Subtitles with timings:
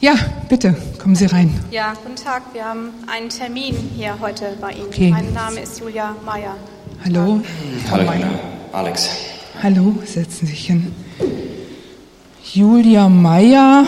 [0.00, 0.14] Ja,
[0.48, 1.52] bitte, kommen Sie rein.
[1.70, 2.42] Ja, guten Tag.
[2.54, 4.86] Wir haben einen Termin hier heute bei Ihnen.
[4.86, 5.10] Okay.
[5.10, 6.54] Mein Name ist Julia Meyer.
[7.04, 7.40] Hallo.
[7.90, 8.28] Hallo, Julia.
[8.72, 9.08] Alex.
[9.62, 10.94] Hallo, setzen Sie sich hin.
[12.52, 13.86] Julia Meyer.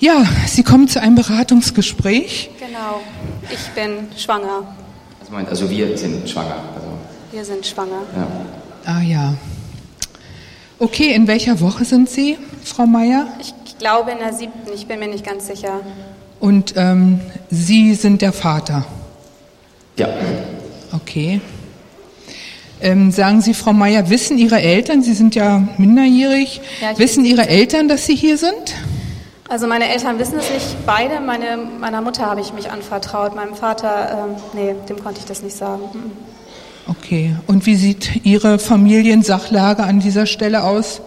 [0.00, 2.50] Ja, Sie kommen zu einem Beratungsgespräch.
[2.58, 3.00] Genau.
[3.50, 4.74] Ich bin schwanger.
[5.20, 6.56] Also, Moment, also wir sind schwanger.
[6.74, 6.88] Also,
[7.30, 8.02] Wir sind schwanger.
[8.16, 8.26] ja.
[8.86, 9.34] Ah ja.
[10.78, 13.28] Okay, in welcher Woche sind Sie, Frau Meyer?
[13.40, 14.72] Ich glaube in der siebten.
[14.74, 15.80] Ich bin mir nicht ganz sicher.
[16.40, 17.20] Und ähm,
[17.50, 18.86] Sie sind der Vater.
[19.96, 20.08] ja.
[20.92, 21.40] Okay.
[22.80, 27.46] Ähm, sagen Sie, Frau Meyer, wissen Ihre Eltern, Sie sind ja minderjährig, Ja, wissen Ihre
[27.48, 28.74] Eltern, dass Sie hier sind?
[29.48, 31.20] Also meine Eltern wissen es nicht beide.
[31.20, 33.34] Meine, meiner Mutter habe ich mich anvertraut.
[33.34, 35.82] Meinem Vater, ähm, nee, dem konnte ich das nicht sagen.
[35.92, 36.10] Mhm.
[36.88, 37.34] Okay.
[37.46, 41.00] Und wie sieht Ihre Familiensachlage an dieser Stelle aus?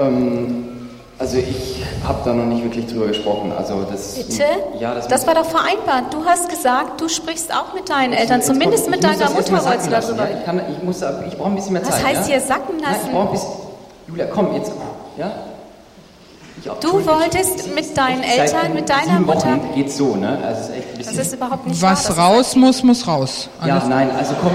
[0.00, 0.79] Ähm,
[1.20, 3.52] also ich habe da noch nicht wirklich drüber gesprochen.
[3.56, 4.42] Also das, Bitte?
[4.80, 6.12] Ja, das, das war doch vereinbart.
[6.12, 8.38] Du hast gesagt, du sprichst auch mit deinen Eltern.
[8.38, 10.30] Jetzt Zumindest kommt- mit ich muss deiner das Mutter wolltest du darüber.
[10.30, 10.38] Ja?
[10.38, 10.96] Ich, kann, ich, muss,
[11.28, 12.04] ich brauche ein bisschen mehr Was Zeit.
[12.06, 12.36] heißt ja?
[12.36, 13.06] hier sacken Nein, lassen?
[13.06, 13.50] ich brauche ein bisschen...
[14.08, 14.72] Julia, komm, jetzt...
[15.16, 15.30] Ja?
[16.62, 19.38] Ich, Du wolltest ich- mit deinen ich- seit Eltern, mit deiner sieben Mutter?
[19.46, 20.38] Wochen geht's so, ne?
[20.44, 21.20] Also ist echt ein Das bisschen...
[21.22, 21.92] ist überhaupt nicht wahr.
[21.92, 23.48] Was Das ist- raus muss, muss raus.
[23.64, 24.52] Ja, nein, also komm.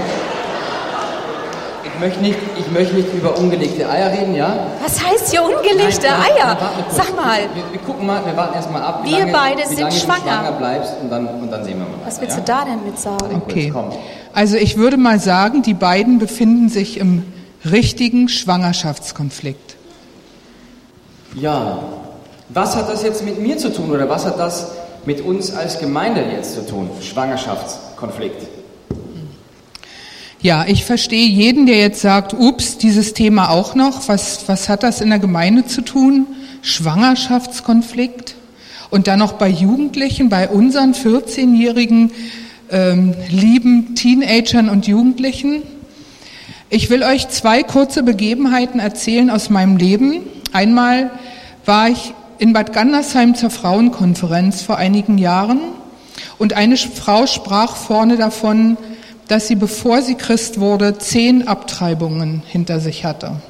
[1.96, 4.54] Ich möchte nicht, ich möchte nicht über ungelegte Eier reden, ja?
[4.82, 6.58] Was heißt hier ungelegte Nein, Eier?
[6.90, 9.66] Sag mal, Wir, wir gucken mal, wir warten erstmal ab, wie Wir lange, beide wie
[9.68, 10.20] sind lange schwanger.
[10.20, 12.04] du schwanger bleibst und dann, und dann sehen wir mal.
[12.04, 12.42] was willst ja?
[12.42, 13.42] du da denn mit sagen?
[13.46, 13.72] Okay.
[14.34, 17.22] Also ich würde mal sagen, die beiden befinden sich im
[17.64, 19.76] richtigen Schwangerschaftskonflikt.
[21.34, 21.78] Ja,
[22.50, 24.72] was hat das jetzt mit mir zu tun oder was hat das
[25.06, 26.90] mit uns als Gemeinde jetzt zu tun?
[27.00, 28.55] Schwangerschaftskonflikt.
[30.46, 34.06] Ja, ich verstehe jeden, der jetzt sagt, ups, dieses Thema auch noch.
[34.06, 36.24] Was, was hat das in der Gemeinde zu tun?
[36.62, 38.36] Schwangerschaftskonflikt.
[38.88, 42.12] Und dann noch bei Jugendlichen, bei unseren 14-jährigen
[42.70, 45.62] ähm, lieben Teenagern und Jugendlichen.
[46.70, 50.20] Ich will euch zwei kurze Begebenheiten erzählen aus meinem Leben.
[50.52, 51.10] Einmal
[51.64, 55.58] war ich in Bad Gandersheim zur Frauenkonferenz vor einigen Jahren
[56.38, 58.76] und eine Frau sprach vorne davon,
[59.28, 63.40] dass sie, bevor sie Christ wurde, zehn Abtreibungen hinter sich hatte.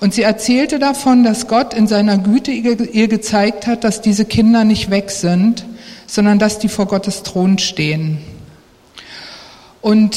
[0.00, 4.64] Und sie erzählte davon, dass Gott in seiner Güte ihr gezeigt hat, dass diese Kinder
[4.64, 5.64] nicht weg sind,
[6.06, 8.18] sondern dass die vor Gottes Thron stehen.
[9.80, 10.16] Und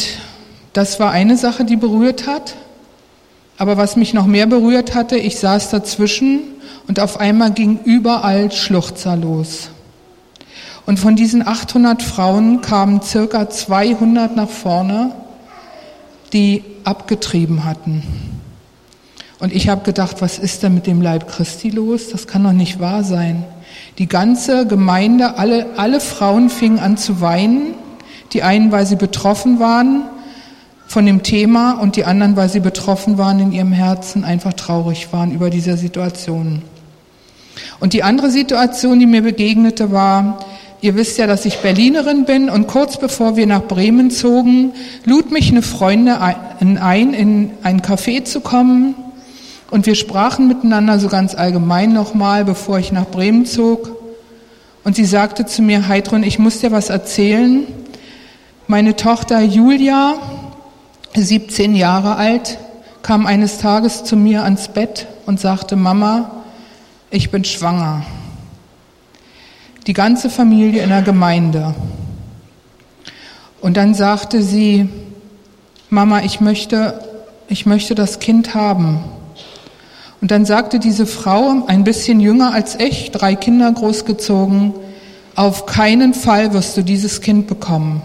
[0.73, 2.55] das war eine Sache, die berührt hat.
[3.57, 6.41] Aber was mich noch mehr berührt hatte, ich saß dazwischen
[6.87, 9.69] und auf einmal ging überall Schluchzer los.
[10.87, 15.11] Und von diesen 800 Frauen kamen circa 200 nach vorne,
[16.31, 18.03] die abgetrieben hatten.
[19.39, 22.09] Und ich habe gedacht, was ist denn mit dem Leib Christi los?
[22.09, 23.43] Das kann doch nicht wahr sein.
[23.97, 27.73] Die ganze Gemeinde, alle, alle Frauen fingen an zu weinen.
[28.31, 30.03] Die einen, weil sie betroffen waren
[30.87, 35.11] von dem Thema und die anderen, weil sie betroffen waren in ihrem Herzen, einfach traurig
[35.11, 36.61] waren über diese Situation.
[37.81, 40.39] Und die andere Situation, die mir begegnete, war,
[40.81, 44.73] ihr wisst ja, dass ich Berlinerin bin und kurz bevor wir nach Bremen zogen,
[45.05, 48.95] lud mich eine Freundin ein, in ein Café zu kommen.
[49.69, 53.91] Und wir sprachen miteinander so ganz allgemein nochmal, bevor ich nach Bremen zog.
[54.83, 57.65] Und sie sagte zu mir, Heidrun, ich muss dir was erzählen.
[58.67, 60.15] Meine Tochter Julia,
[61.15, 62.57] 17 Jahre alt,
[63.01, 66.43] kam eines Tages zu mir ans Bett und sagte, Mama,
[67.09, 68.03] ich bin schwanger.
[69.87, 71.73] Die ganze Familie in der Gemeinde.
[73.61, 74.89] Und dann sagte sie,
[75.89, 76.99] Mama, ich möchte,
[77.47, 78.99] ich möchte das Kind haben.
[80.19, 84.73] Und dann sagte diese Frau, ein bisschen jünger als ich, drei Kinder großgezogen,
[85.35, 88.01] auf keinen Fall wirst du dieses Kind bekommen.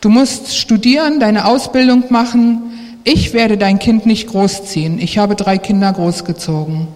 [0.00, 2.62] Du musst studieren, deine Ausbildung machen.
[3.04, 4.98] Ich werde dein Kind nicht großziehen.
[4.98, 6.88] Ich habe drei Kinder großgezogen.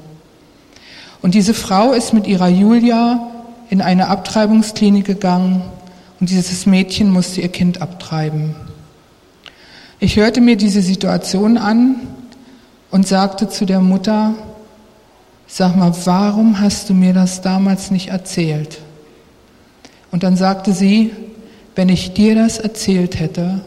[1.20, 3.28] Und diese Frau ist mit ihrer Julia
[3.70, 5.62] in eine Abtreibungsklinik gegangen
[6.20, 8.54] und dieses Mädchen musste ihr Kind abtreiben.
[10.00, 11.96] Ich hörte mir diese Situation an
[12.90, 14.34] und sagte zu der Mutter,
[15.46, 18.78] sag mal, warum hast du mir das damals nicht erzählt?
[20.10, 21.10] Und dann sagte sie,
[21.74, 23.60] wenn ich dir das erzählt hätte,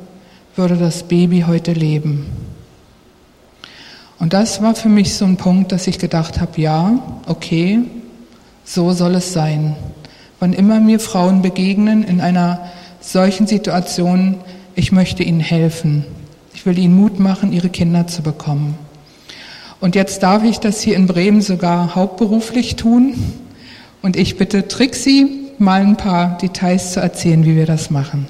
[0.55, 2.25] würde das Baby heute leben.
[4.19, 7.79] Und das war für mich so ein Punkt, dass ich gedacht habe, ja, okay,
[8.63, 9.75] so soll es sein.
[10.39, 12.69] Wann immer mir Frauen begegnen in einer
[12.99, 14.39] solchen Situation,
[14.75, 16.05] ich möchte ihnen helfen.
[16.53, 18.77] Ich will ihnen Mut machen, ihre Kinder zu bekommen.
[19.79, 23.15] Und jetzt darf ich das hier in Bremen sogar hauptberuflich tun.
[24.01, 28.27] Und ich bitte Trixie, mal ein paar Details zu erzählen, wie wir das machen.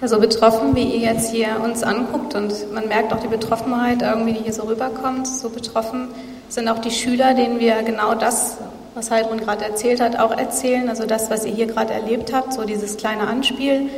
[0.00, 4.02] Ja, so betroffen, wie ihr jetzt hier uns anguckt und man merkt auch die Betroffenheit
[4.02, 5.26] irgendwie, die hier so rüberkommt.
[5.26, 6.08] So betroffen
[6.48, 8.58] sind auch die Schüler, denen wir genau das,
[8.96, 10.88] was Heidrun gerade erzählt hat, auch erzählen.
[10.88, 13.90] Also das, was ihr hier gerade erlebt habt, so dieses kleine Anspiel,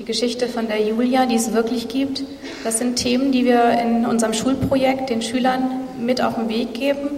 [0.00, 2.24] die Geschichte von der Julia, die es wirklich gibt.
[2.64, 5.70] Das sind Themen, die wir in unserem Schulprojekt den Schülern
[6.00, 7.08] mit auf den Weg geben.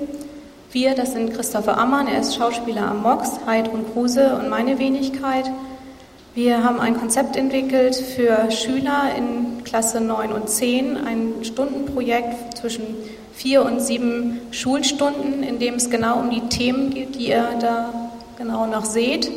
[0.73, 5.51] Wir, das sind Christopher Ammann, er ist Schauspieler am MOX, Heidrun Kruse und meine Wenigkeit.
[6.35, 12.83] Wir haben ein Konzept entwickelt für Schüler in Klasse 9 und 10, ein Stundenprojekt zwischen
[13.35, 17.93] vier und sieben Schulstunden, in dem es genau um die Themen geht, die ihr da
[18.37, 19.31] genau noch seht.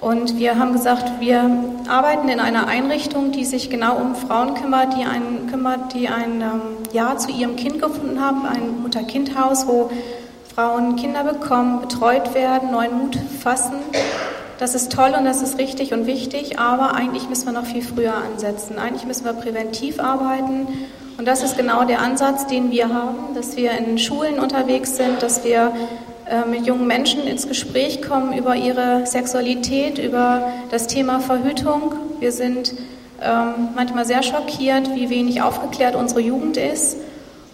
[0.00, 1.48] Und wir haben gesagt, wir
[1.88, 6.40] arbeiten in einer Einrichtung, die sich genau um Frauen kümmert, die ein, kümmert, die ein
[6.40, 6.60] ähm,
[6.92, 9.90] Ja zu ihrem Kind gefunden haben, ein Mutter-Kind-Haus, wo
[10.54, 13.76] Frauen Kinder bekommen, betreut werden, neuen Mut fassen
[14.62, 17.82] das ist toll und das ist richtig und wichtig, aber eigentlich müssen wir noch viel
[17.82, 18.78] früher ansetzen.
[18.78, 20.68] Eigentlich müssen wir präventiv arbeiten.
[21.18, 25.22] Und das ist genau der Ansatz, den wir haben, dass wir in Schulen unterwegs sind,
[25.22, 25.72] dass wir
[26.26, 31.94] äh, mit jungen Menschen ins Gespräch kommen über ihre Sexualität, über das Thema Verhütung.
[32.20, 32.74] Wir sind
[33.22, 36.96] ähm, manchmal sehr schockiert, wie wenig aufgeklärt unsere Jugend ist.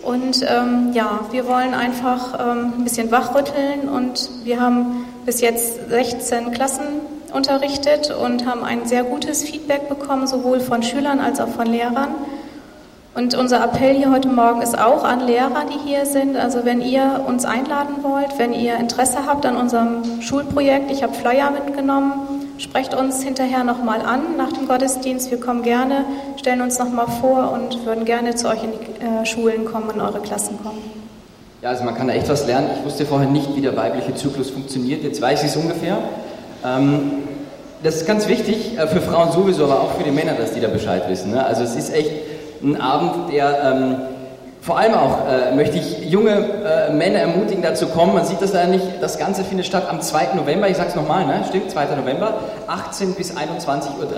[0.03, 5.91] Und ähm, ja, wir wollen einfach ähm, ein bisschen wachrütteln und wir haben bis jetzt
[5.91, 6.85] 16 Klassen
[7.35, 12.15] unterrichtet und haben ein sehr gutes Feedback bekommen, sowohl von Schülern als auch von Lehrern.
[13.19, 16.37] Und unser Appell hier heute Morgen ist auch an Lehrer, die hier sind.
[16.37, 21.13] Also wenn ihr uns einladen wollt, wenn ihr Interesse habt an unserem Schulprojekt, ich habe
[21.15, 22.13] Flyer mitgenommen,
[22.59, 25.33] sprecht uns hinterher nochmal an nach dem Gottesdienst.
[25.33, 26.05] Wir kommen gerne,
[26.37, 30.01] stellen uns nochmal vor und würden gerne zu euch in die äh, Schulen kommen, in
[30.01, 30.79] eure Klassen kommen.
[31.61, 32.71] Ja, also man kann da echt was lernen.
[32.79, 35.03] Ich wusste vorher nicht, wie der weibliche Zyklus funktioniert.
[35.03, 35.99] Jetzt weiß ich es ungefähr.
[36.65, 37.25] Ähm,
[37.83, 40.61] das ist ganz wichtig, äh, für Frauen sowieso, aber auch für die Männer, dass die
[40.61, 41.33] da Bescheid wissen.
[41.33, 41.45] Ne?
[41.45, 42.28] Also es ist echt
[42.63, 43.97] ein Abend, der ähm,
[44.61, 48.15] vor allem auch äh, möchte ich junge äh, Männer ermutigen, dazu kommen.
[48.15, 48.85] Man sieht das da nicht.
[49.01, 50.35] Das Ganze findet statt am 2.
[50.35, 50.69] November.
[50.69, 51.45] Ich sage es nochmal, ne?
[51.49, 51.97] stimmt, 2.
[51.97, 52.35] November,
[52.67, 54.09] 18 bis 21.30 Uhr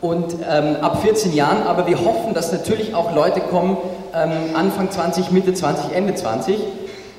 [0.00, 3.78] und ähm, ab 14 Jahren, aber wir hoffen, dass natürlich auch Leute kommen,
[4.14, 6.58] ähm, Anfang 20, Mitte 20, Ende 20.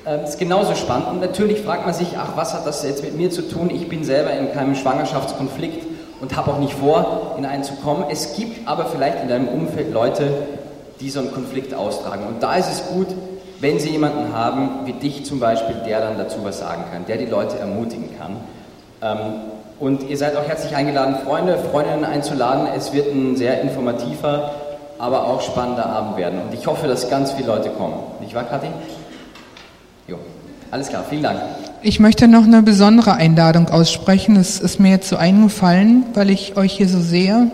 [0.06, 1.08] Ähm, ist genauso spannend.
[1.08, 3.70] Und natürlich fragt man sich, ach, was hat das jetzt mit mir zu tun?
[3.70, 5.89] Ich bin selber in keinem Schwangerschaftskonflikt
[6.20, 8.04] und habe auch nicht vor, in einen zu kommen.
[8.10, 10.30] Es gibt aber vielleicht in deinem Umfeld Leute,
[11.00, 12.26] die so einen Konflikt austragen.
[12.26, 13.08] Und da ist es gut,
[13.60, 17.16] wenn sie jemanden haben, wie dich zum Beispiel, der dann dazu was sagen kann, der
[17.16, 18.36] die Leute ermutigen kann.
[19.02, 19.40] Ähm,
[19.78, 22.68] und ihr seid auch herzlich eingeladen, Freunde, Freundinnen einzuladen.
[22.76, 24.54] Es wird ein sehr informativer,
[24.98, 26.40] aber auch spannender Abend werden.
[26.42, 27.94] Und ich hoffe, dass ganz viele Leute kommen.
[28.20, 28.68] Nicht wahr, Kathi?
[30.06, 30.18] Jo,
[30.70, 31.40] alles klar, vielen Dank.
[31.82, 34.36] Ich möchte noch eine besondere Einladung aussprechen.
[34.36, 37.50] Es ist mir jetzt so eingefallen, weil ich euch hier so sehe.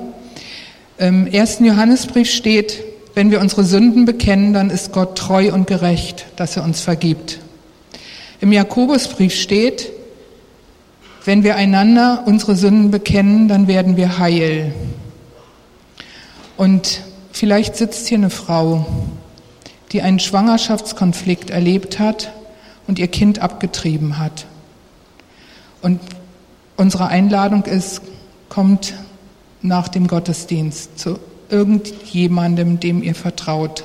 [0.99, 2.83] Im ersten Johannesbrief steht,
[3.15, 7.39] wenn wir unsere Sünden bekennen, dann ist Gott treu und gerecht, dass er uns vergibt.
[8.41, 9.93] Im Jakobusbrief steht,
[11.25, 14.75] wenn wir einander unsere Sünden bekennen, dann werden wir heil.
[16.57, 17.01] Und
[17.31, 18.87] vielleicht sitzt hier eine Frau,
[19.93, 22.33] die einen Schwangerschaftskonflikt erlebt hat
[22.87, 24.47] und ihr Kind abgetrieben hat.
[25.83, 26.01] Und
[26.77, 28.03] unsere Einladung ist,
[28.49, 28.95] kommt
[29.63, 33.85] nach dem Gottesdienst zu irgendjemandem, dem ihr vertraut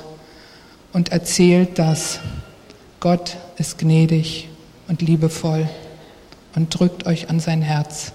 [0.92, 2.20] und erzählt das.
[3.00, 4.48] Gott ist gnädig
[4.88, 5.68] und liebevoll
[6.54, 8.12] und drückt euch an sein Herz.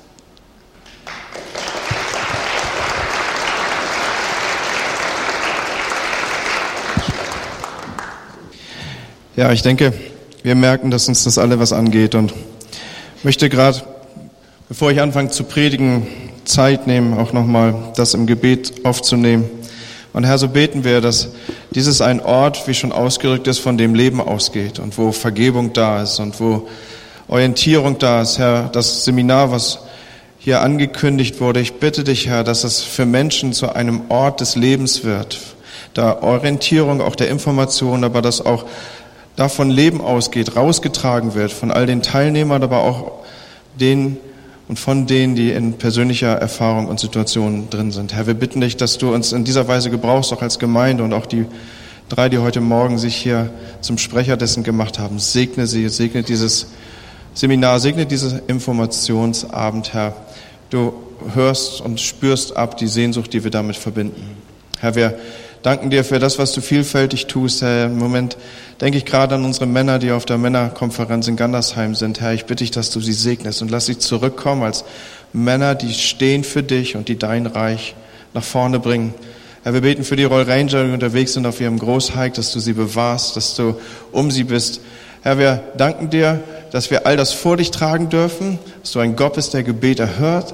[9.36, 9.94] Ja, ich denke,
[10.48, 12.34] wir merken, dass uns das alle was angeht und
[13.22, 13.82] möchte gerade,
[14.70, 16.08] bevor ich anfange zu predigen,
[16.46, 19.44] Zeit nehmen, auch nochmal das im Gebet aufzunehmen.
[20.14, 21.32] Und Herr, so beten wir, dass
[21.72, 26.02] dieses ein Ort, wie schon ausgerückt ist, von dem Leben ausgeht und wo Vergebung da
[26.02, 26.70] ist und wo
[27.28, 29.80] Orientierung da ist, Herr, das Seminar, was
[30.40, 31.60] hier angekündigt wurde.
[31.60, 35.40] Ich bitte dich, Herr, dass es für Menschen zu einem Ort des Lebens wird.
[35.94, 38.64] Da Orientierung auch der Information, aber dass auch
[39.38, 43.24] davon Leben ausgeht, rausgetragen wird von all den Teilnehmern, aber auch
[43.80, 44.18] denen
[44.68, 48.14] und von denen, die in persönlicher Erfahrung und Situationen drin sind.
[48.14, 51.14] Herr, wir bitten dich, dass du uns in dieser Weise gebrauchst, auch als Gemeinde und
[51.14, 51.46] auch die
[52.10, 55.20] drei, die heute Morgen sich hier zum Sprecher dessen gemacht haben.
[55.20, 56.68] Segne sie, segne dieses
[57.34, 57.80] Seminar.
[57.80, 60.14] Segne diesen Informationsabend, Herr.
[60.70, 60.94] Du
[61.34, 64.36] hörst und spürst ab die Sehnsucht, die wir damit verbinden.
[64.80, 65.18] Herr, wir
[65.64, 67.86] danken dir für das, was du vielfältig tust, Herr.
[67.86, 68.38] Im Moment
[68.82, 72.22] denke ich gerade an unsere Männer, die auf der Männerkonferenz in Gandersheim sind.
[72.22, 74.86] Herr, ich bitte dich, dass du sie segnest und lass sie zurückkommen als
[75.34, 77.96] Männer, die stehen für dich und die dein Reich
[78.34, 79.14] nach vorne bringen.
[79.64, 82.60] Herr, wir beten für die Roll Ranger, die unterwegs sind auf ihrem Großhike, dass du
[82.60, 83.76] sie bewahrst, dass du
[84.12, 84.82] um sie bist.
[85.24, 89.16] Herr, wir danken dir, dass wir all das vor dich tragen dürfen, dass du ein
[89.16, 90.54] Gott bist, der Gebet erhört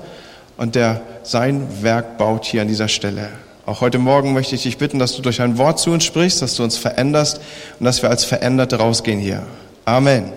[0.58, 3.30] und der sein Werk baut hier an dieser Stelle.
[3.66, 6.42] Auch heute Morgen möchte ich dich bitten, dass du durch ein Wort zu uns sprichst,
[6.42, 7.40] dass du uns veränderst
[7.80, 9.44] und dass wir als Veränderte rausgehen hier.
[9.86, 10.34] Amen.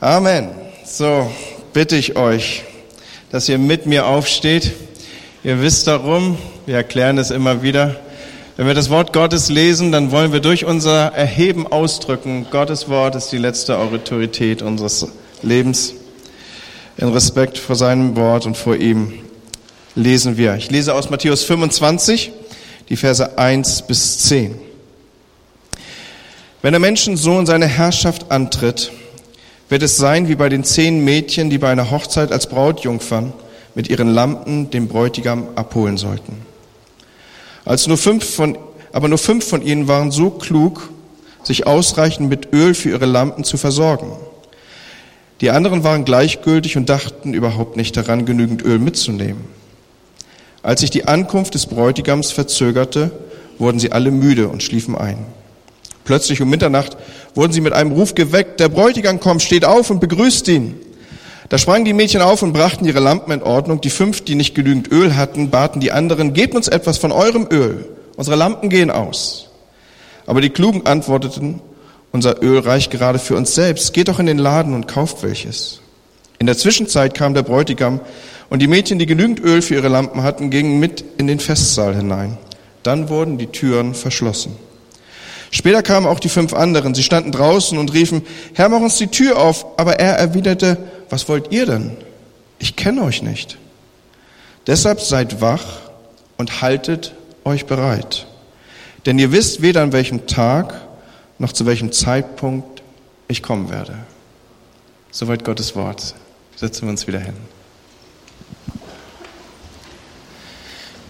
[0.00, 0.48] Amen.
[0.84, 1.30] So
[1.72, 2.64] bitte ich euch,
[3.30, 4.72] dass ihr mit mir aufsteht.
[5.44, 7.94] Ihr wisst darum, wir erklären es immer wieder.
[8.56, 13.14] Wenn wir das Wort Gottes lesen, dann wollen wir durch unser Erheben ausdrücken, Gottes Wort
[13.14, 15.06] ist die letzte Autorität unseres
[15.42, 15.94] Lebens.
[16.96, 19.20] In Respekt vor seinem Wort und vor ihm
[19.94, 20.56] lesen wir.
[20.56, 22.32] Ich lese aus Matthäus 25,
[22.88, 24.54] die Verse 1 bis 10.
[26.62, 28.92] Wenn der Menschensohn seine Herrschaft antritt,
[29.68, 33.32] wird es sein wie bei den zehn Mädchen, die bei einer Hochzeit als Brautjungfern
[33.74, 36.42] mit ihren Lampen den Bräutigam abholen sollten.
[37.64, 38.58] Als nur fünf von,
[38.92, 40.90] aber nur fünf von ihnen waren so klug,
[41.42, 44.12] sich ausreichend mit Öl für ihre Lampen zu versorgen.
[45.40, 49.44] Die anderen waren gleichgültig und dachten überhaupt nicht daran, genügend Öl mitzunehmen.
[50.62, 53.10] Als sich die Ankunft des Bräutigams verzögerte,
[53.58, 55.18] wurden sie alle müde und schliefen ein.
[56.04, 56.96] Plötzlich um Mitternacht
[57.34, 60.74] wurden sie mit einem Ruf geweckt, der Bräutigam kommt, steht auf und begrüßt ihn.
[61.48, 63.80] Da sprangen die Mädchen auf und brachten ihre Lampen in Ordnung.
[63.82, 67.46] Die fünf, die nicht genügend Öl hatten, baten die anderen, gebt uns etwas von eurem
[67.50, 67.84] Öl.
[68.16, 69.50] Unsere Lampen gehen aus.
[70.24, 71.60] Aber die Klugen antworteten,
[72.10, 73.92] unser Öl reicht gerade für uns selbst.
[73.92, 75.81] Geht doch in den Laden und kauft welches.
[76.42, 78.00] In der Zwischenzeit kam der Bräutigam
[78.50, 81.94] und die Mädchen, die genügend Öl für ihre Lampen hatten, gingen mit in den Festsaal
[81.94, 82.36] hinein.
[82.82, 84.56] Dann wurden die Türen verschlossen.
[85.52, 86.96] Später kamen auch die fünf anderen.
[86.96, 88.22] Sie standen draußen und riefen,
[88.54, 89.78] Herr, mach uns die Tür auf.
[89.78, 90.78] Aber er erwiderte,
[91.10, 91.96] was wollt ihr denn?
[92.58, 93.56] Ich kenne euch nicht.
[94.66, 95.62] Deshalb seid wach
[96.38, 98.26] und haltet euch bereit.
[99.06, 100.74] Denn ihr wisst weder an welchem Tag
[101.38, 102.82] noch zu welchem Zeitpunkt
[103.28, 103.94] ich kommen werde.
[105.12, 106.16] Soweit Gottes Wort.
[106.62, 107.34] Setzen wir uns wieder hin.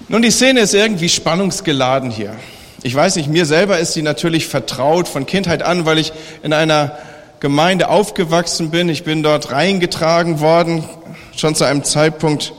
[0.09, 2.35] Nun, die Szene ist irgendwie spannungsgeladen hier.
[2.82, 6.54] Ich weiß nicht, mir selber ist sie natürlich vertraut von Kindheit an, weil ich in
[6.54, 6.97] einer
[7.40, 8.88] Gemeinde aufgewachsen bin.
[8.88, 10.88] Ich bin dort reingetragen worden,
[11.37, 12.54] schon zu einem Zeitpunkt,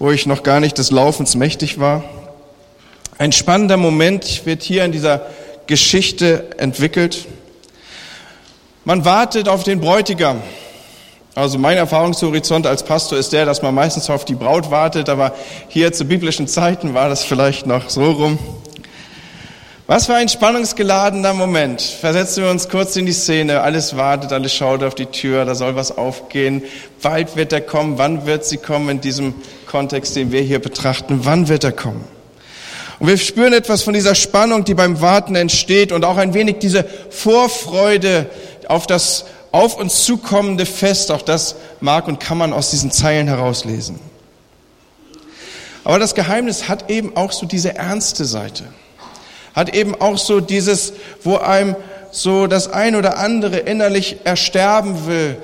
[0.00, 2.02] wo ich noch gar nicht des Laufens mächtig war.
[3.18, 5.26] Ein spannender Moment wird hier in dieser
[5.68, 7.28] Geschichte entwickelt.
[8.84, 10.42] Man wartet auf den Bräutigam.
[11.36, 15.34] Also mein Erfahrungshorizont als Pastor ist der, dass man meistens auf die Braut wartet, aber
[15.68, 18.38] hier zu biblischen Zeiten war das vielleicht noch so rum.
[19.86, 21.82] Was für ein spannungsgeladener Moment.
[21.82, 23.60] Versetzen wir uns kurz in die Szene.
[23.60, 26.62] Alles wartet, alles schaut auf die Tür, da soll was aufgehen.
[27.02, 27.98] Bald wird er kommen.
[27.98, 29.34] Wann wird sie kommen in diesem
[29.66, 31.20] Kontext, den wir hier betrachten?
[31.24, 32.02] Wann wird er kommen?
[32.98, 36.60] Und wir spüren etwas von dieser Spannung, die beim Warten entsteht und auch ein wenig
[36.60, 38.30] diese Vorfreude
[38.68, 39.26] auf das
[39.56, 41.10] auf uns zukommende Fest.
[41.10, 43.98] Auch das mag und kann man aus diesen Zeilen herauslesen.
[45.82, 48.64] Aber das Geheimnis hat eben auch so diese ernste Seite
[49.56, 50.92] hat eben auch so dieses,
[51.24, 51.74] wo einem
[52.12, 55.38] so das ein oder andere innerlich ersterben will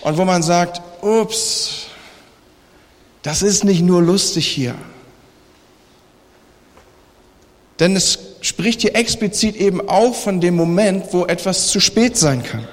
[0.00, 1.86] und wo man sagt, ups,
[3.22, 4.74] das ist nicht nur lustig hier.
[7.78, 12.42] Denn es spricht hier explizit eben auch von dem Moment, wo etwas zu spät sein
[12.42, 12.66] kann.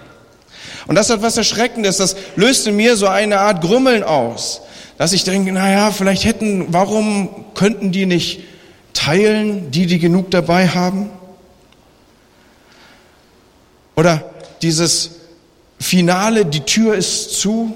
[0.88, 4.62] Und das hat was Erschreckendes, das löst in mir so eine Art Grummeln aus,
[4.98, 8.42] dass ich denke, naja, vielleicht hätten, warum könnten die nicht
[8.94, 11.10] teilen, die, die genug dabei haben?
[13.96, 14.24] Oder
[14.62, 15.12] dieses
[15.80, 17.74] Finale, die Tür ist zu,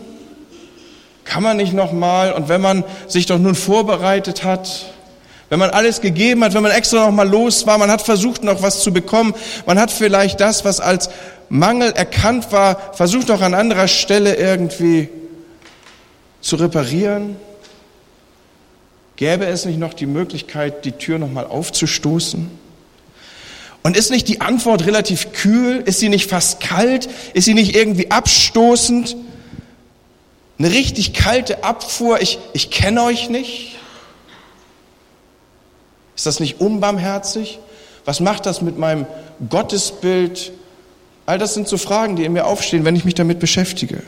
[1.24, 4.94] kann man nicht nochmal, und wenn man sich doch nun vorbereitet hat,
[5.50, 8.62] wenn man alles gegeben hat, wenn man extra nochmal los war, man hat versucht noch
[8.62, 9.34] was zu bekommen,
[9.66, 11.10] man hat vielleicht das, was als
[11.50, 15.10] Mangel erkannt war, versucht noch an anderer Stelle irgendwie
[16.42, 17.36] zu reparieren,
[19.20, 22.50] Gäbe es nicht noch die Möglichkeit, die Tür nochmal aufzustoßen?
[23.84, 25.84] Und ist nicht die Antwort relativ kühl?
[25.86, 27.10] Ist sie nicht fast kalt?
[27.34, 29.18] Ist sie nicht irgendwie abstoßend?
[30.58, 33.79] Eine richtig kalte Abfuhr, ich, ich kenne euch nicht?
[36.20, 37.60] Ist das nicht unbarmherzig?
[38.04, 39.06] Was macht das mit meinem
[39.50, 40.52] Gottesbild?
[41.26, 44.04] All das sind so Fragen, die in mir aufstehen, wenn ich mich damit beschäftige.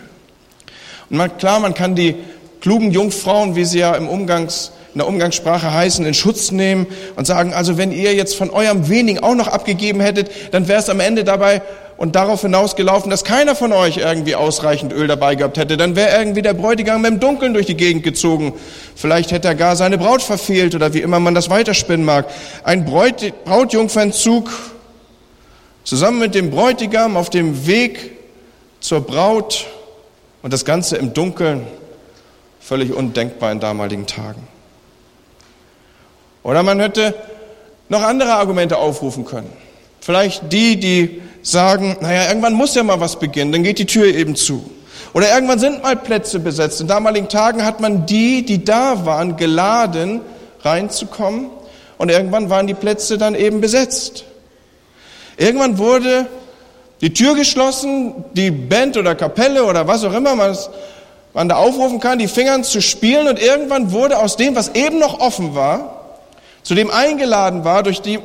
[1.09, 2.15] Und man, klar, man kann die
[2.59, 7.25] klugen Jungfrauen, wie sie ja im Umgangs in der Umgangssprache heißen, in Schutz nehmen und
[7.25, 10.89] sagen, also wenn ihr jetzt von eurem wenigen auch noch abgegeben hättet, dann wäre es
[10.89, 11.61] am Ende dabei
[12.01, 15.77] und darauf hinausgelaufen, dass keiner von euch irgendwie ausreichend Öl dabei gehabt hätte.
[15.77, 18.53] Dann wäre irgendwie der Bräutigam im Dunkeln durch die Gegend gezogen.
[18.95, 22.25] Vielleicht hätte er gar seine Braut verfehlt oder wie immer man das weiterspinnen mag.
[22.63, 24.49] Ein Braut Brautjungfernzug
[25.83, 28.17] zusammen mit dem Bräutigam auf dem Weg
[28.79, 29.67] zur Braut
[30.41, 31.67] und das Ganze im Dunkeln.
[32.59, 34.47] Völlig undenkbar in damaligen Tagen.
[36.41, 37.13] Oder man hätte
[37.89, 39.53] noch andere Argumente aufrufen können.
[39.99, 44.05] Vielleicht die, die sagen, naja, irgendwann muss ja mal was beginnen, dann geht die Tür
[44.05, 44.69] eben zu.
[45.13, 46.79] Oder irgendwann sind mal Plätze besetzt.
[46.79, 50.21] In damaligen Tagen hat man die, die da waren, geladen,
[50.61, 51.47] reinzukommen.
[51.97, 54.23] Und irgendwann waren die Plätze dann eben besetzt.
[55.37, 56.27] Irgendwann wurde
[57.01, 62.19] die Tür geschlossen, die Band oder Kapelle oder was auch immer man, da aufrufen kann,
[62.19, 63.27] die Fingern zu spielen.
[63.27, 66.19] Und irgendwann wurde aus dem, was eben noch offen war,
[66.63, 68.19] zu dem eingeladen war, durch die,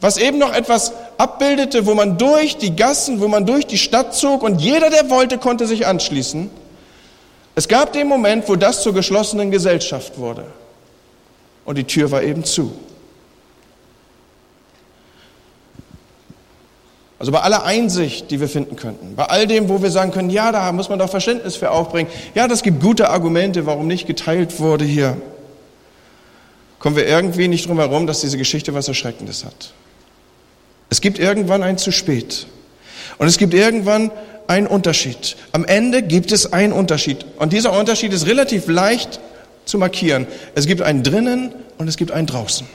[0.00, 4.14] was eben noch etwas abbildete, wo man durch die Gassen, wo man durch die Stadt
[4.14, 6.50] zog und jeder, der wollte, konnte sich anschließen.
[7.54, 10.44] Es gab den Moment, wo das zur geschlossenen Gesellschaft wurde.
[11.64, 12.72] Und die Tür war eben zu.
[17.18, 20.28] Also bei aller Einsicht, die wir finden könnten, bei all dem, wo wir sagen können,
[20.28, 24.06] ja, da muss man doch Verständnis für aufbringen, ja, das gibt gute Argumente, warum nicht
[24.06, 25.16] geteilt wurde hier
[26.86, 29.72] kommen wir irgendwie nicht drum herum, dass diese Geschichte was Erschreckendes hat.
[30.90, 32.46] Es gibt irgendwann ein zu spät.
[33.18, 34.10] Und es gibt irgendwann
[34.46, 35.36] einen Unterschied.
[35.52, 37.24] Am Ende gibt es einen Unterschied.
[37.38, 39.20] Und dieser Unterschied ist relativ leicht
[39.64, 40.26] zu markieren.
[40.54, 42.66] Es gibt einen drinnen und es gibt einen draußen.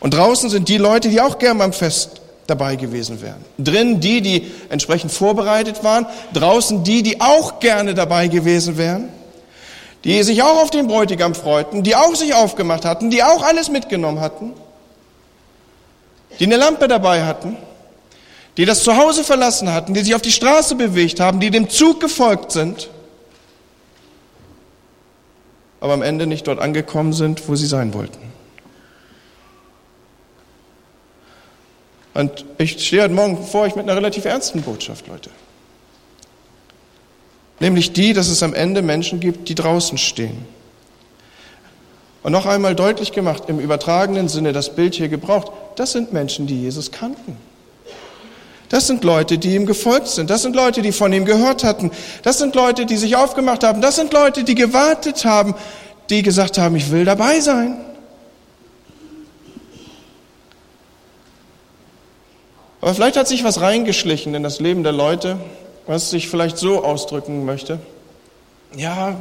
[0.00, 3.44] Und draußen sind die Leute, die auch gern beim Fest dabei gewesen wären.
[3.58, 6.06] Drinnen die, die entsprechend vorbereitet waren.
[6.32, 9.10] Draußen die, die auch gerne dabei gewesen wären
[10.04, 13.68] die sich auch auf den Bräutigam freuten, die auch sich aufgemacht hatten, die auch alles
[13.68, 14.52] mitgenommen hatten,
[16.38, 17.56] die eine Lampe dabei hatten,
[18.56, 22.00] die das Zuhause verlassen hatten, die sich auf die Straße bewegt haben, die dem Zug
[22.00, 22.90] gefolgt sind,
[25.80, 28.18] aber am Ende nicht dort angekommen sind, wo sie sein wollten.
[32.14, 35.30] Und ich stehe heute Morgen vor euch mit einer relativ ernsten Botschaft, Leute.
[37.60, 40.44] Nämlich die, dass es am Ende Menschen gibt, die draußen stehen.
[42.22, 46.46] Und noch einmal deutlich gemacht, im übertragenen Sinne das Bild hier gebraucht, das sind Menschen,
[46.46, 47.36] die Jesus kannten.
[48.68, 50.28] Das sind Leute, die ihm gefolgt sind.
[50.28, 51.90] Das sind Leute, die von ihm gehört hatten.
[52.22, 53.80] Das sind Leute, die sich aufgemacht haben.
[53.80, 55.54] Das sind Leute, die gewartet haben,
[56.10, 57.78] die gesagt haben, ich will dabei sein.
[62.80, 65.38] Aber vielleicht hat sich was reingeschlichen in das Leben der Leute,
[65.86, 67.80] was ich vielleicht so ausdrücken möchte.
[68.76, 69.16] Ja,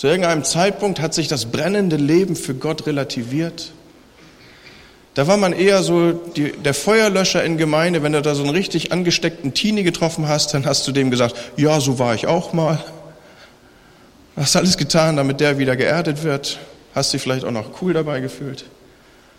[0.00, 3.72] zu irgendeinem Zeitpunkt hat sich das brennende Leben für Gott relativiert.
[5.12, 8.02] Da war man eher so die, der Feuerlöscher in Gemeinde.
[8.02, 11.36] Wenn du da so einen richtig angesteckten Teenie getroffen hast, dann hast du dem gesagt,
[11.58, 12.82] ja, so war ich auch mal.
[14.36, 16.58] Hast alles getan, damit der wieder geerdet wird.
[16.94, 18.64] Hast dich vielleicht auch noch cool dabei gefühlt.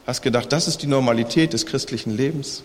[0.06, 2.62] Hast gedacht, das ist die Normalität des christlichen Lebens.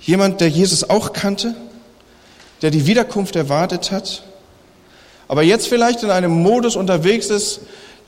[0.00, 1.54] Jemand, der Jesus auch kannte,
[2.62, 4.24] der die Wiederkunft erwartet hat,
[5.28, 7.60] aber jetzt vielleicht in einem Modus unterwegs ist,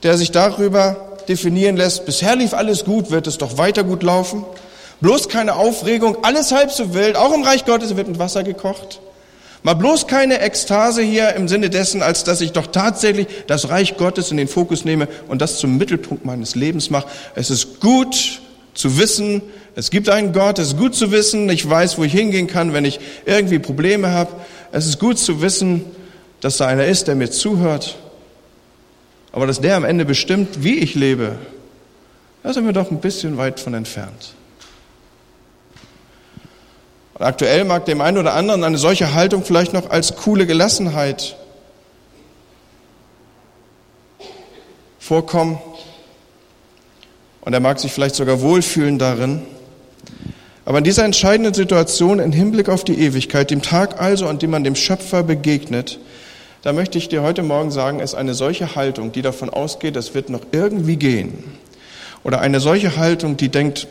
[0.03, 4.45] der sich darüber definieren lässt, bisher lief alles gut, wird es doch weiter gut laufen.
[5.01, 9.01] Bloß keine Aufregung, alles halb so wild, auch im Reich Gottes wird mit Wasser gekocht.
[9.63, 13.97] Mal bloß keine Ekstase hier im Sinne dessen, als dass ich doch tatsächlich das Reich
[13.97, 17.09] Gottes in den Fokus nehme und das zum Mittelpunkt meines Lebens mache.
[17.35, 18.41] Es ist gut
[18.75, 19.43] zu wissen,
[19.75, 22.75] es gibt einen Gott, es ist gut zu wissen, ich weiß, wo ich hingehen kann,
[22.75, 24.31] wenn ich irgendwie Probleme habe.
[24.71, 25.85] Es ist gut zu wissen,
[26.41, 27.97] dass da einer ist, der mir zuhört.
[29.33, 31.37] Aber dass der am Ende bestimmt, wie ich lebe,
[32.43, 34.35] da sind wir doch ein bisschen weit von entfernt.
[37.15, 41.37] Und aktuell mag dem einen oder anderen eine solche Haltung vielleicht noch als coole Gelassenheit
[44.99, 45.59] vorkommen.
[47.41, 49.43] Und er mag sich vielleicht sogar wohlfühlen darin.
[50.65, 54.51] Aber in dieser entscheidenden Situation im Hinblick auf die Ewigkeit, dem Tag also, an dem
[54.51, 56.01] man dem Schöpfer begegnet,
[56.67, 60.15] da möchte ich dir heute Morgen sagen, ist eine solche Haltung, die davon ausgeht, das
[60.15, 61.45] wird noch irgendwie gehen.
[62.25, 63.87] Oder eine solche Haltung, die denkt,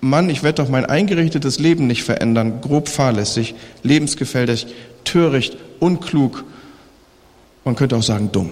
[0.00, 4.68] Mann, ich werde doch mein eingerichtetes Leben nicht verändern, grob fahrlässig, lebensgefährlich,
[5.02, 6.44] töricht, unklug.
[7.64, 8.50] Man könnte auch sagen, dumm.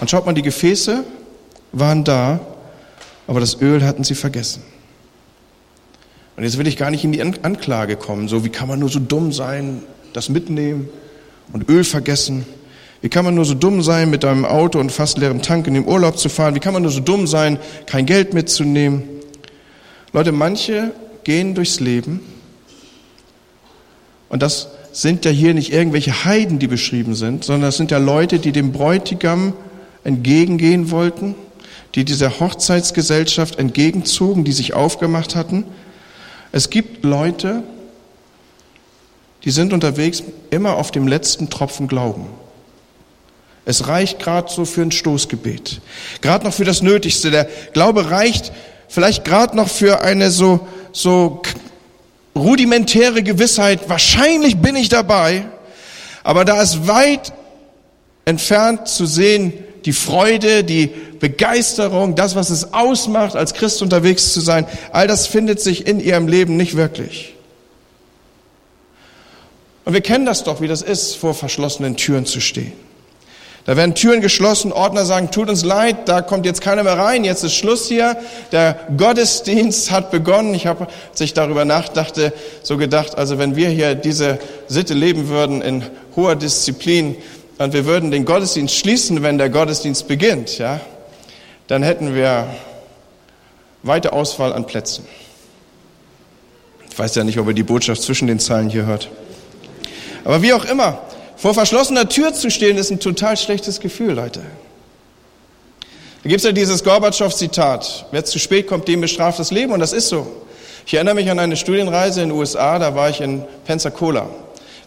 [0.00, 1.04] Und schaut mal, die Gefäße
[1.72, 2.40] waren da,
[3.26, 4.62] aber das Öl hatten sie vergessen.
[6.38, 8.88] Und jetzt will ich gar nicht in die Anklage kommen, so wie kann man nur
[8.88, 9.82] so dumm sein,
[10.12, 10.88] das mitnehmen
[11.52, 12.44] und Öl vergessen?
[13.00, 15.74] Wie kann man nur so dumm sein, mit einem Auto und fast leerem Tank in
[15.74, 16.54] den Urlaub zu fahren?
[16.54, 19.04] Wie kann man nur so dumm sein, kein Geld mitzunehmen?
[20.12, 20.92] Leute, manche
[21.22, 22.20] gehen durchs Leben
[24.28, 27.98] und das sind ja hier nicht irgendwelche Heiden, die beschrieben sind, sondern das sind ja
[27.98, 29.52] Leute, die dem Bräutigam
[30.04, 31.34] entgegengehen wollten,
[31.94, 35.64] die dieser Hochzeitsgesellschaft entgegenzogen, die sich aufgemacht hatten.
[36.52, 37.62] Es gibt Leute,
[39.44, 42.26] die sind unterwegs immer auf dem letzten Tropfen Glauben.
[43.64, 45.80] Es reicht gerade so für ein Stoßgebet,
[46.20, 47.30] gerade noch für das Nötigste.
[47.30, 48.52] Der Glaube reicht
[48.88, 51.42] vielleicht gerade noch für eine so, so
[52.34, 55.46] rudimentäre Gewissheit, wahrscheinlich bin ich dabei,
[56.24, 57.32] aber da ist weit
[58.24, 59.52] entfernt zu sehen,
[59.84, 65.26] die Freude, die Begeisterung, das, was es ausmacht, als Christ unterwegs zu sein, all das
[65.26, 67.34] findet sich in ihrem Leben nicht wirklich.
[69.88, 72.74] Und wir kennen das doch, wie das ist, vor verschlossenen Türen zu stehen.
[73.64, 77.24] Da werden Türen geschlossen, Ordner sagen, tut uns leid, da kommt jetzt keiner mehr rein,
[77.24, 78.18] jetzt ist Schluss hier.
[78.52, 80.52] Der Gottesdienst hat begonnen.
[80.52, 85.28] Ich habe, als ich darüber nachdachte, so gedacht, also wenn wir hier diese Sitte leben
[85.28, 85.82] würden in
[86.14, 87.16] hoher Disziplin
[87.56, 90.82] und wir würden den Gottesdienst schließen, wenn der Gottesdienst beginnt, ja,
[91.66, 92.46] dann hätten wir
[93.82, 95.06] weite Auswahl an Plätzen.
[96.90, 99.08] Ich weiß ja nicht, ob ihr die Botschaft zwischen den Zeilen hier hört.
[100.28, 100.98] Aber wie auch immer,
[101.36, 104.42] vor verschlossener Tür zu stehen, ist ein total schlechtes Gefühl, Leute.
[106.22, 109.80] Da gibt es ja dieses Gorbatschow-Zitat, wer zu spät kommt, dem bestraft das Leben, und
[109.80, 110.30] das ist so.
[110.84, 114.28] Ich erinnere mich an eine Studienreise in den USA, da war ich in Pensacola.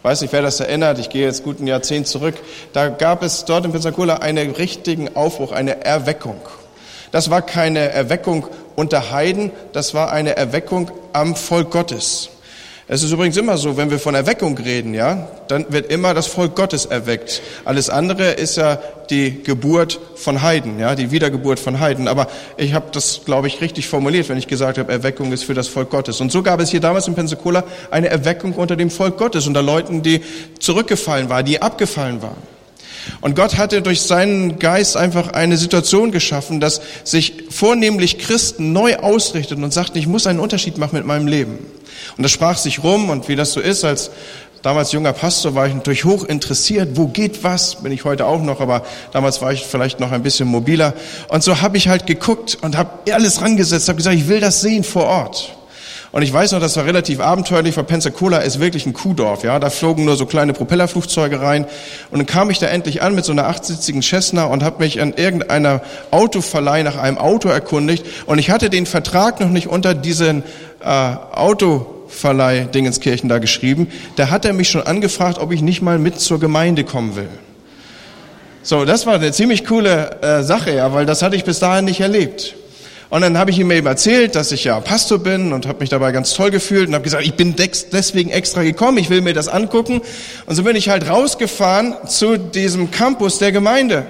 [0.03, 2.35] Weiß nicht, wer das erinnert, ich gehe jetzt gut ein Jahrzehnt zurück.
[2.73, 6.39] Da gab es dort in Pensacola einen richtigen Aufbruch, eine Erweckung.
[7.11, 12.29] Das war keine Erweckung unter Heiden, das war eine Erweckung am Volk Gottes.
[12.87, 16.27] Es ist übrigens immer so, wenn wir von Erweckung reden, ja, dann wird immer das
[16.27, 17.41] Volk Gottes erweckt.
[17.63, 22.07] Alles andere ist ja die Geburt von Heiden, ja, die Wiedergeburt von Heiden.
[22.07, 25.53] Aber ich habe das, glaube ich, richtig formuliert, wenn ich gesagt habe, Erweckung ist für
[25.53, 26.19] das Volk Gottes.
[26.21, 29.61] Und so gab es hier damals in Pensacola eine Erweckung unter dem Volk Gottes, unter
[29.61, 30.21] Leuten, die
[30.59, 32.41] zurückgefallen waren, die abgefallen waren.
[33.21, 38.97] Und Gott hatte durch seinen Geist einfach eine Situation geschaffen, dass sich vornehmlich Christen neu
[38.97, 41.59] ausrichteten und sagten, ich muss einen Unterschied machen mit meinem Leben.
[42.17, 44.11] Und das sprach sich rum und wie das so ist, als
[44.61, 48.41] damals junger Pastor war ich natürlich hoch interessiert, wo geht was, bin ich heute auch
[48.41, 50.93] noch, aber damals war ich vielleicht noch ein bisschen mobiler.
[51.29, 54.61] Und so habe ich halt geguckt und habe alles rangesetzt, habe gesagt, ich will das
[54.61, 55.55] sehen vor Ort.
[56.13, 59.59] Und ich weiß noch, das war relativ abenteuerlich, weil Pensacola ist wirklich ein Kuhdorf, ja.
[59.59, 61.65] Da flogen nur so kleine Propellerflugzeuge rein.
[62.11, 64.99] Und dann kam ich da endlich an mit so einer achtsitzigen Cessna und habe mich
[64.99, 68.05] an irgendeiner Autoverleih nach einem Auto erkundigt.
[68.25, 70.43] Und ich hatte den Vertrag noch nicht unter diesen
[70.81, 71.15] äh,
[72.11, 73.87] Autoverleih Dingenskirchen da geschrieben.
[74.15, 77.29] Da hat er mich schon angefragt, ob ich nicht mal mit zur Gemeinde kommen will.
[78.63, 81.85] So, das war eine ziemlich coole äh, Sache, ja, weil das hatte ich bis dahin
[81.85, 82.55] nicht erlebt.
[83.09, 85.89] Und dann habe ich ihm eben erzählt, dass ich ja Pastor bin und habe mich
[85.89, 89.33] dabei ganz toll gefühlt und habe gesagt, ich bin deswegen extra gekommen, ich will mir
[89.33, 90.01] das angucken.
[90.45, 94.05] Und so bin ich halt rausgefahren zu diesem Campus der Gemeinde.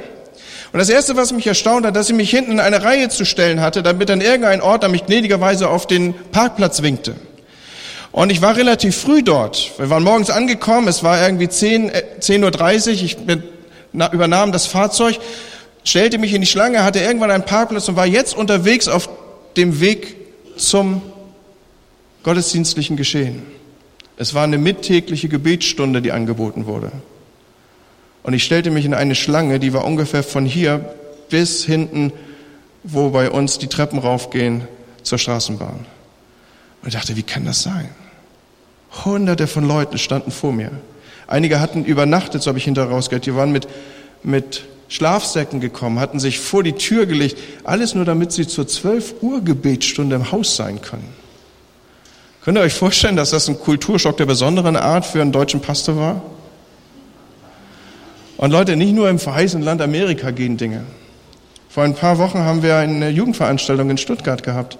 [0.72, 3.26] Und das Erste, was mich erstaunt hat, dass ich mich hinten in eine Reihe zu
[3.26, 7.16] stellen hatte, damit dann irgendein Ort mich gnädigerweise auf den Parkplatz winkte.
[8.12, 9.72] Und ich war relativ früh dort.
[9.78, 11.92] Wir waren morgens angekommen, es war irgendwie 10, 10.30
[12.32, 13.44] äh, Uhr, ich bin,
[13.94, 15.20] übernahm das Fahrzeug
[15.84, 19.10] stellte mich in die Schlange, hatte irgendwann einen Parkplatz und war jetzt unterwegs auf
[19.58, 20.16] dem Weg
[20.58, 21.02] zum
[22.24, 23.44] gottesdienstlichen Geschehen.
[24.18, 26.92] Es war eine mittägliche Gebetsstunde, die angeboten wurde.
[28.24, 30.94] Und ich stellte mich in eine Schlange, die war ungefähr von hier
[31.30, 32.14] bis hinten,
[32.84, 34.68] wo bei uns die Treppen raufgehen
[35.02, 35.86] zur Straßenbahn.
[36.82, 37.90] Und ich dachte, wie kann das sein?
[39.06, 40.72] Hunderte von Leuten standen vor mir.
[41.28, 43.26] Einige hatten übernachtet, so habe ich hinterher rausgehört.
[43.26, 43.68] Die waren mit,
[44.24, 49.16] mit Schlafsäcken gekommen, hatten sich vor die Tür gelegt, alles nur damit sie zur 12
[49.22, 51.08] Uhr Gebetsstunde im Haus sein können.
[52.44, 55.96] Könnt ihr euch vorstellen, dass das ein Kulturschock der besonderen Art für einen deutschen Pastor
[55.96, 56.22] war?
[58.36, 60.84] Und Leute, nicht nur im verheißenen Land Amerika gehen Dinge.
[61.70, 64.78] Vor ein paar Wochen haben wir eine Jugendveranstaltung in Stuttgart gehabt.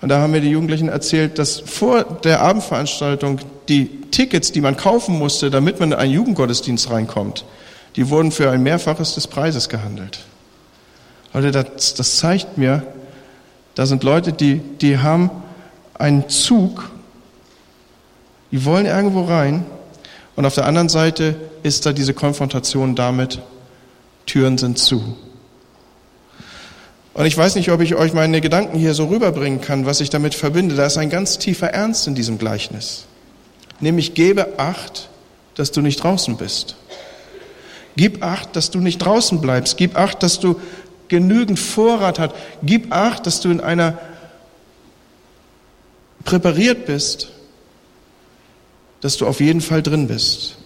[0.00, 4.76] Und da haben mir die Jugendlichen erzählt, dass vor der Abendveranstaltung die Tickets, die man
[4.76, 7.44] kaufen musste, damit man in einen Jugendgottesdienst reinkommt,
[7.96, 10.20] die wurden für ein Mehrfaches des Preises gehandelt.
[11.32, 12.82] Leute, das, das zeigt mir,
[13.74, 15.30] da sind Leute, die, die haben
[15.94, 16.90] einen Zug,
[18.50, 19.64] die wollen irgendwo rein
[20.34, 23.40] und auf der anderen Seite ist da diese Konfrontation damit,
[24.26, 25.16] Türen sind zu.
[27.12, 30.10] Und ich weiß nicht, ob ich euch meine Gedanken hier so rüberbringen kann, was ich
[30.10, 30.76] damit verbinde.
[30.76, 33.06] Da ist ein ganz tiefer Ernst in diesem Gleichnis.
[33.80, 35.08] Nämlich gebe Acht,
[35.56, 36.76] dass du nicht draußen bist.
[37.96, 39.76] Gib acht, dass du nicht draußen bleibst.
[39.76, 40.60] Gib acht, dass du
[41.08, 42.34] genügend Vorrat hast.
[42.62, 43.98] Gib acht, dass du in einer
[46.24, 47.30] präpariert bist,
[49.00, 50.56] dass du auf jeden Fall drin bist.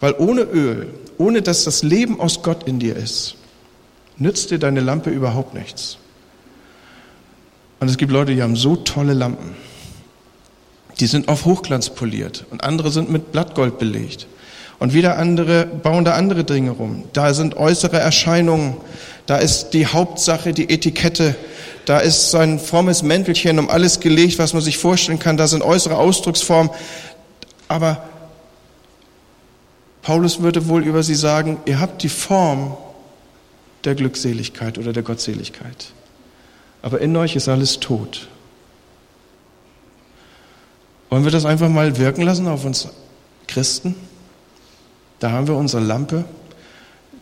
[0.00, 3.36] Weil ohne Öl, ohne dass das Leben aus Gott in dir ist,
[4.16, 5.98] nützt dir deine Lampe überhaupt nichts.
[7.80, 9.54] Und es gibt Leute, die haben so tolle Lampen.
[11.00, 14.26] Die sind auf Hochglanz poliert und andere sind mit Blattgold belegt.
[14.78, 17.04] Und wieder andere bauen da andere Dinge rum.
[17.12, 18.76] Da sind äußere Erscheinungen,
[19.26, 21.34] da ist die Hauptsache, die Etikette,
[21.84, 25.46] da ist so ein frommes Mäntelchen um alles gelegt, was man sich vorstellen kann, da
[25.46, 26.72] sind äußere Ausdrucksformen.
[27.68, 28.02] Aber
[30.02, 32.76] Paulus würde wohl über sie sagen, ihr habt die Form
[33.84, 35.92] der Glückseligkeit oder der Gottseligkeit.
[36.82, 38.28] Aber in euch ist alles tot.
[41.10, 42.88] Wollen wir das einfach mal wirken lassen auf uns
[43.46, 43.94] Christen?
[45.20, 46.24] Da haben wir unsere Lampe.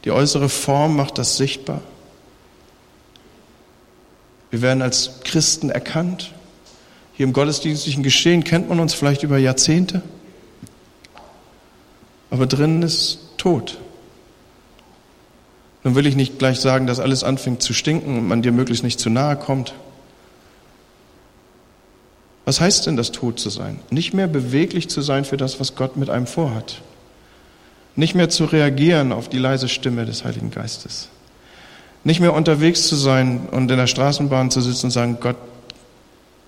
[0.05, 1.81] Die äußere Form macht das sichtbar.
[4.51, 6.33] Wir werden als Christen erkannt.
[7.15, 10.03] Hier im gottesdienstlichen Geschehen kennt man uns vielleicht über Jahrzehnte.
[12.31, 13.79] Aber drinnen ist tot.
[15.85, 18.85] Nun will ich nicht gleich sagen, dass alles anfängt zu stinken und man dir möglichst
[18.85, 19.75] nicht zu nahe kommt.
[22.45, 23.79] Was heißt denn das, tot zu sein?
[23.91, 26.83] Nicht mehr beweglich zu sein für das, was Gott mit einem vorhat.
[27.95, 31.09] Nicht mehr zu reagieren auf die leise Stimme des Heiligen Geistes.
[32.05, 35.37] Nicht mehr unterwegs zu sein und in der Straßenbahn zu sitzen und sagen, Gott,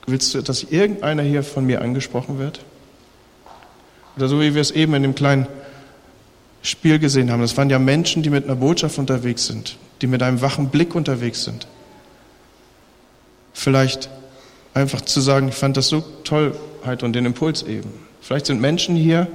[0.06, 2.60] willst du, dass irgendeiner hier von mir angesprochen wird?
[4.16, 5.46] Oder so wie wir es eben in dem kleinen
[6.64, 7.42] Spiel gesehen haben.
[7.42, 10.94] Das waren ja Menschen, die mit einer Botschaft unterwegs sind, die mit einem wachen Blick
[10.94, 11.68] unterwegs sind.
[13.52, 14.08] Vielleicht
[14.72, 17.92] einfach zu sagen, ich fand das so toll heute und den Impuls eben.
[18.22, 19.28] Vielleicht sind Menschen hier,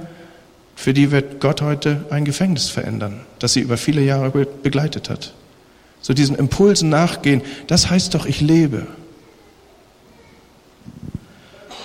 [0.74, 5.32] für die wird Gott heute ein Gefängnis verändern, das sie über viele Jahre begleitet hat.
[6.00, 8.88] So diesen Impulsen nachgehen, das heißt doch, ich lebe.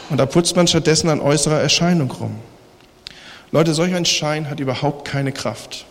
[0.10, 2.36] Und da putzt man stattdessen an äußerer Erscheinung rum.
[3.55, 5.85] Leute, solch ein Schein hat überhaupt keine Kraft.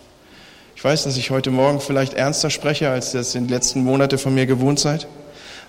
[0.76, 3.82] Ich weiß, dass ich heute Morgen vielleicht ernster spreche, als ihr es in den letzten
[3.82, 5.06] Monaten von mir gewohnt seid.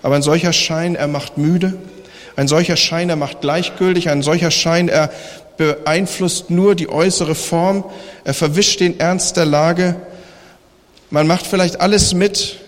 [0.02, 1.72] Aber ein solcher Schein, er macht müde.
[2.36, 4.10] Ein solcher Schein, er macht gleichgültig.
[4.10, 5.10] Ein solcher Schein, er
[5.56, 7.82] beeinflusst nur die äußere Form,
[8.24, 9.96] er verwischt den Ernst der Lage.
[11.08, 12.58] Man macht vielleicht alles mit,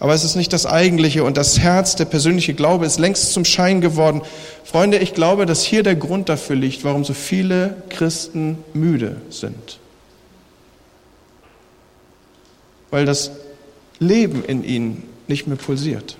[0.00, 3.44] aber es ist nicht das Eigentliche und das Herz, der persönliche Glaube ist längst zum
[3.44, 4.22] Schein geworden.
[4.64, 9.78] Freunde, ich glaube, dass hier der Grund dafür liegt, warum so viele Christen müde sind.
[12.90, 13.30] Weil das
[13.98, 16.16] Leben in ihnen nicht mehr pulsiert.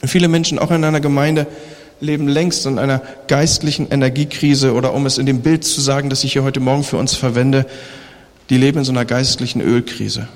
[0.00, 1.48] Und viele Menschen auch in einer Gemeinde
[1.98, 6.22] leben längst in einer geistlichen Energiekrise oder um es in dem Bild zu sagen, das
[6.22, 7.66] ich hier heute Morgen für uns verwende,
[8.50, 10.28] die leben in so einer geistlichen Ölkrise.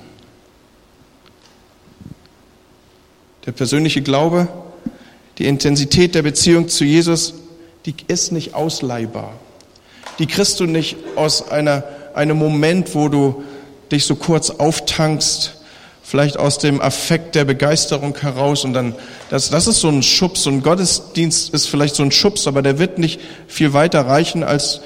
[3.45, 4.47] Der persönliche Glaube,
[5.37, 7.33] die Intensität der Beziehung zu Jesus,
[7.85, 9.33] die ist nicht ausleihbar.
[10.19, 13.43] Die kriegst du nicht aus einer, einem Moment, wo du
[13.91, 15.55] dich so kurz auftankst
[16.11, 18.95] vielleicht aus dem Affekt der Begeisterung heraus und dann,
[19.29, 22.61] das, das ist so ein Schubs, so ein Gottesdienst ist vielleicht so ein Schubs, aber
[22.61, 24.81] der wird nicht viel weiter reichen, als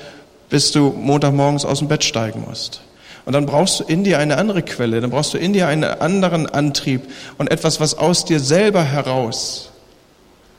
[0.52, 2.82] bis du Montagmorgens aus dem Bett steigen musst.
[3.26, 5.84] Und dann brauchst du in dir eine andere Quelle, dann brauchst du in dir einen
[5.84, 7.02] anderen Antrieb
[7.38, 9.72] und etwas, was aus dir selber heraus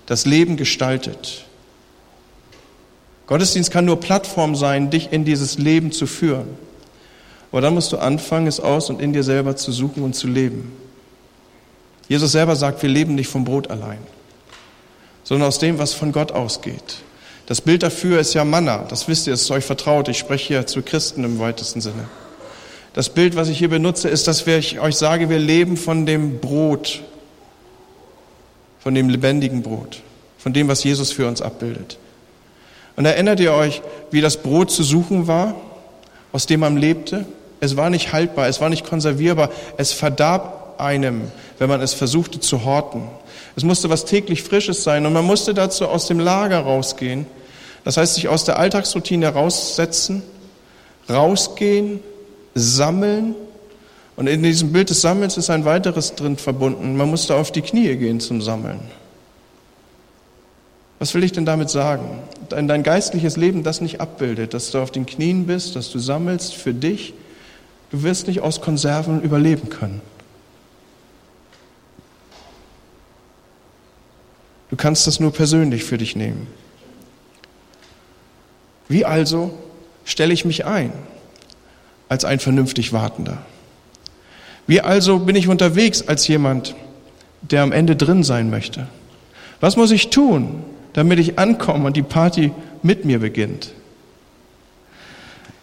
[0.06, 1.44] das Leben gestaltet.
[3.26, 6.48] Gottesdienst kann nur Plattform sein, dich in dieses Leben zu führen.
[7.52, 10.26] Aber dann musst du anfangen, es aus und in dir selber zu suchen und zu
[10.26, 10.72] leben.
[12.08, 13.98] Jesus selber sagt, wir leben nicht vom Brot allein,
[15.24, 16.98] sondern aus dem, was von Gott ausgeht.
[17.46, 18.84] Das Bild dafür ist ja Manna.
[18.88, 20.08] Das wisst ihr, es ist euch vertraut.
[20.08, 22.08] Ich spreche hier zu Christen im weitesten Sinne.
[22.96, 26.38] Das Bild, was ich hier benutze, ist, dass ich euch sage, wir leben von dem
[26.38, 27.02] Brot,
[28.80, 30.00] von dem lebendigen Brot,
[30.38, 31.98] von dem, was Jesus für uns abbildet.
[32.96, 35.56] Und erinnert ihr euch, wie das Brot zu suchen war,
[36.32, 37.26] aus dem man lebte?
[37.60, 42.40] Es war nicht haltbar, es war nicht konservierbar, es verdarb einem, wenn man es versuchte
[42.40, 43.02] zu horten.
[43.56, 47.26] Es musste was täglich Frisches sein und man musste dazu aus dem Lager rausgehen.
[47.84, 50.22] Das heißt, sich aus der Alltagsroutine raussetzen,
[51.10, 52.00] rausgehen,
[52.56, 53.36] sammeln.
[54.16, 56.96] Und in diesem Bild des Sammelns ist ein weiteres drin verbunden.
[56.96, 58.80] Man musste auf die Knie gehen zum Sammeln.
[60.98, 62.18] Was will ich denn damit sagen?
[62.48, 66.54] Dein geistliches Leben das nicht abbildet, dass du auf den Knien bist, dass du sammelst
[66.54, 67.12] für dich,
[67.90, 70.00] Du wirst nicht aus Konserven überleben können.
[74.70, 76.48] Du kannst das nur persönlich für dich nehmen.
[78.88, 79.56] Wie also
[80.04, 80.92] stelle ich mich ein
[82.08, 83.38] als ein vernünftig Wartender?
[84.66, 86.74] Wie also bin ich unterwegs als jemand,
[87.42, 88.88] der am Ende drin sein möchte?
[89.60, 93.72] Was muss ich tun, damit ich ankomme und die Party mit mir beginnt?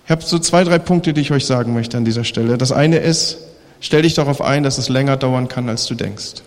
[0.06, 2.58] Ich habe so zwei, drei Punkte, die ich euch sagen möchte an dieser Stelle.
[2.58, 3.38] Das eine ist,
[3.80, 6.44] stell dich darauf ein, dass es länger dauern kann, als du denkst.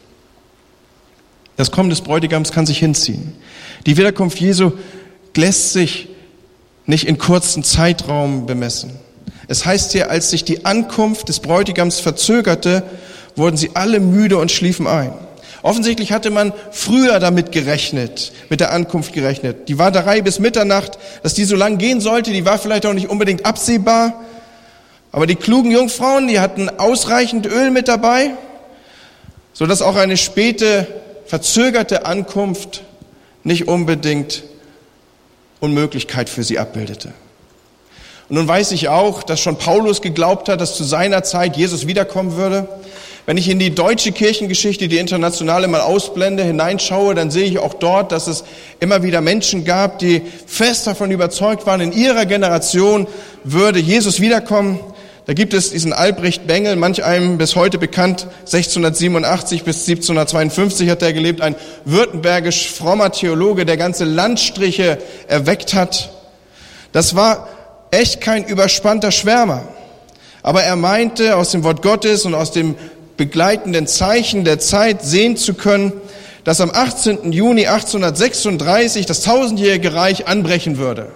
[1.56, 3.32] Das Kommen des Bräutigams kann sich hinziehen.
[3.86, 4.72] Die Wiederkunft Jesu
[5.34, 6.08] lässt sich
[6.84, 8.90] nicht in kurzen Zeitraum bemessen.
[9.48, 12.82] Es heißt hier, als sich die Ankunft des Bräutigams verzögerte,
[13.36, 15.12] wurden sie alle müde und schliefen ein.
[15.62, 19.68] Offensichtlich hatte man früher damit gerechnet, mit der Ankunft gerechnet.
[19.68, 23.08] Die Warterei bis Mitternacht, dass die so lang gehen sollte, die war vielleicht auch nicht
[23.08, 24.24] unbedingt absehbar.
[25.12, 28.34] Aber die klugen Jungfrauen, die hatten ausreichend Öl mit dabei,
[29.52, 30.86] so dass auch eine späte,
[31.26, 32.84] verzögerte Ankunft
[33.42, 34.44] nicht unbedingt
[35.60, 37.12] Unmöglichkeit für sie abbildete.
[38.28, 41.86] Und nun weiß ich auch, dass schon Paulus geglaubt hat, dass zu seiner Zeit Jesus
[41.86, 42.68] wiederkommen würde.
[43.24, 47.74] Wenn ich in die deutsche Kirchengeschichte, die internationale mal ausblende, hineinschaue, dann sehe ich auch
[47.74, 48.44] dort, dass es
[48.78, 53.08] immer wieder Menschen gab, die fest davon überzeugt waren, in ihrer Generation
[53.42, 54.78] würde Jesus wiederkommen.
[55.26, 61.02] Da gibt es diesen Albrecht Bengel, manch einem bis heute bekannt, 1687 bis 1752 hat
[61.02, 66.12] er gelebt, ein württembergisch frommer Theologe, der ganze Landstriche erweckt hat.
[66.92, 67.48] Das war
[67.96, 69.66] echt kein überspannter Schwärmer.
[70.42, 72.76] Aber er meinte, aus dem Wort Gottes und aus dem
[73.16, 75.92] begleitenden Zeichen der Zeit sehen zu können,
[76.44, 77.32] dass am 18.
[77.32, 81.10] Juni 1836 das tausendjährige Reich anbrechen würde.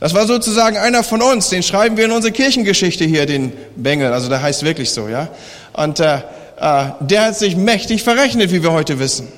[0.00, 4.12] Das war sozusagen einer von uns, den schreiben wir in unsere Kirchengeschichte hier, den Bengel,
[4.12, 5.28] also der heißt wirklich so, ja.
[5.72, 9.28] Und äh, äh, der hat sich mächtig verrechnet, wie wir heute wissen.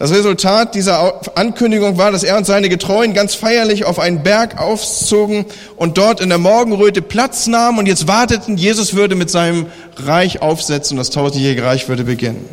[0.00, 4.58] Das Resultat dieser Ankündigung war, dass er und seine Getreuen ganz feierlich auf einen Berg
[4.58, 5.44] aufzogen
[5.76, 10.40] und dort in der Morgenröte Platz nahmen und jetzt warteten, Jesus würde mit seinem Reich
[10.40, 12.48] aufsetzen und das tausendjährige Reich würde beginnen.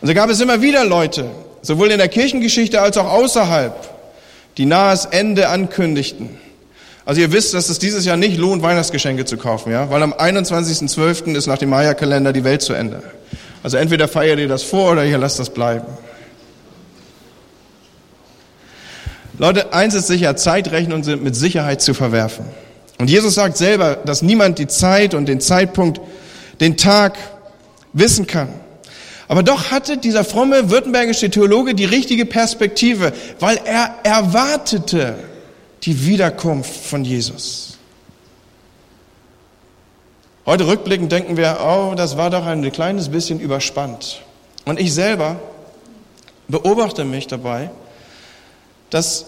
[0.00, 1.26] Und so gab es immer wieder Leute,
[1.60, 3.74] sowohl in der Kirchengeschichte als auch außerhalb,
[4.56, 6.30] die nahes Ende ankündigten.
[7.04, 10.14] Also ihr wisst, dass es dieses Jahr nicht lohnt, Weihnachtsgeschenke zu kaufen, ja, weil am
[10.14, 11.36] 21.12.
[11.36, 13.02] ist nach dem Maya-Kalender die Welt zu Ende.
[13.62, 15.84] Also entweder feiert ihr das vor oder ihr lasst das bleiben.
[19.38, 22.44] Leute, eins ist sicher, Zeitrechnungen sind mit Sicherheit zu verwerfen.
[22.98, 26.00] Und Jesus sagt selber, dass niemand die Zeit und den Zeitpunkt,
[26.60, 27.18] den Tag
[27.92, 28.48] wissen kann.
[29.26, 35.16] Aber doch hatte dieser fromme württembergische Theologe die richtige Perspektive, weil er erwartete
[35.82, 37.78] die Wiederkunft von Jesus.
[40.46, 44.22] Heute rückblickend denken wir, oh, das war doch ein kleines bisschen überspannt.
[44.66, 45.36] Und ich selber
[46.48, 47.70] beobachte mich dabei,
[48.94, 49.26] dass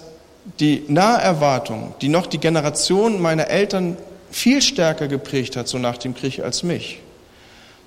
[0.60, 3.96] die Naherwartung, die noch die Generation meiner Eltern
[4.30, 7.00] viel stärker geprägt hat, so nach dem Krieg, als mich,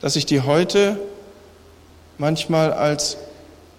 [0.01, 0.99] dass ich die heute
[2.17, 3.15] manchmal als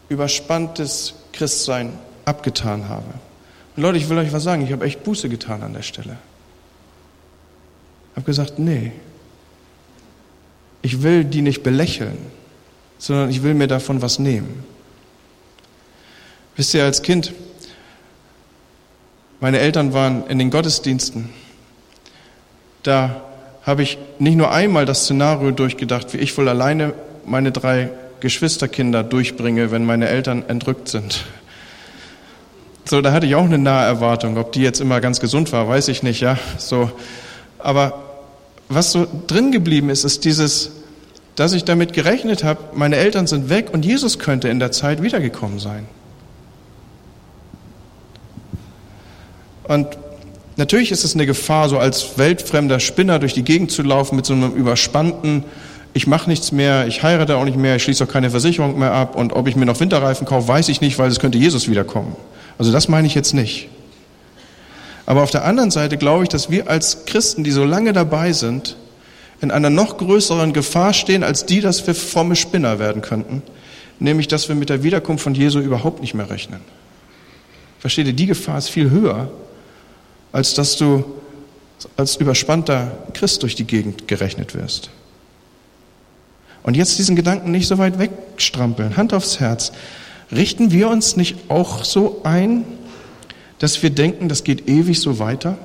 [0.09, 1.93] überspanntes Christsein
[2.25, 3.05] abgetan habe.
[3.77, 6.17] Und Leute, ich will euch was sagen, ich habe echt Buße getan an der Stelle.
[8.13, 8.93] Ich habe gesagt, nee,
[10.81, 12.17] ich will die nicht belächeln,
[12.97, 14.65] sondern ich will mir davon was nehmen.
[16.57, 17.35] Wisst ihr, als Kind,
[19.41, 21.31] meine Eltern waren in den Gottesdiensten.
[22.83, 23.23] Da
[23.63, 26.95] habe ich nicht nur einmal das Szenario durchgedacht, wie ich wohl alleine
[27.27, 31.25] meine drei Geschwisterkinder durchbringe, wenn meine Eltern entrückt sind.
[32.85, 34.37] So, da hatte ich auch eine nahe Erwartung.
[34.37, 36.39] Ob die jetzt immer ganz gesund war, weiß ich nicht, ja.
[36.59, 36.91] So.
[37.59, 38.03] Aber
[38.69, 40.73] was so drin geblieben ist, ist dieses,
[41.37, 45.03] dass ich damit gerechnet habe, meine Eltern sind weg und Jesus könnte in der Zeit
[45.03, 45.87] wiedergekommen sein.
[49.71, 49.87] Und
[50.57, 54.27] natürlich ist es eine Gefahr, so als weltfremder Spinner durch die Gegend zu laufen mit
[54.27, 55.45] so einem überspannten,
[55.93, 58.91] ich mache nichts mehr, ich heirate auch nicht mehr, ich schließe auch keine Versicherung mehr
[58.91, 61.69] ab und ob ich mir noch Winterreifen kaufe, weiß ich nicht, weil es könnte Jesus
[61.69, 62.17] wiederkommen.
[62.59, 63.69] Also das meine ich jetzt nicht.
[65.07, 68.33] Aber auf der anderen Seite glaube ich, dass wir als Christen, die so lange dabei
[68.33, 68.77] sind,
[69.41, 73.45] in einer noch größeren Gefahr stehen, als die, dass wir fromme Spinner werden könnten,
[74.01, 76.59] nämlich dass wir mit der Wiederkunft von Jesu überhaupt nicht mehr rechnen.
[77.79, 79.31] Versteht ihr, die Gefahr ist viel höher,
[80.33, 81.05] als dass du
[81.97, 84.91] als überspannter Christ durch die Gegend gerechnet wirst.
[86.63, 89.73] Und jetzt diesen Gedanken nicht so weit wegstrampeln, Hand aufs Herz.
[90.31, 92.65] Richten wir uns nicht auch so ein,
[93.59, 95.57] dass wir denken, das geht ewig so weiter?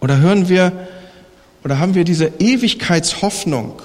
[0.00, 0.72] Oder hören wir,
[1.64, 3.82] oder haben wir diese Ewigkeitshoffnung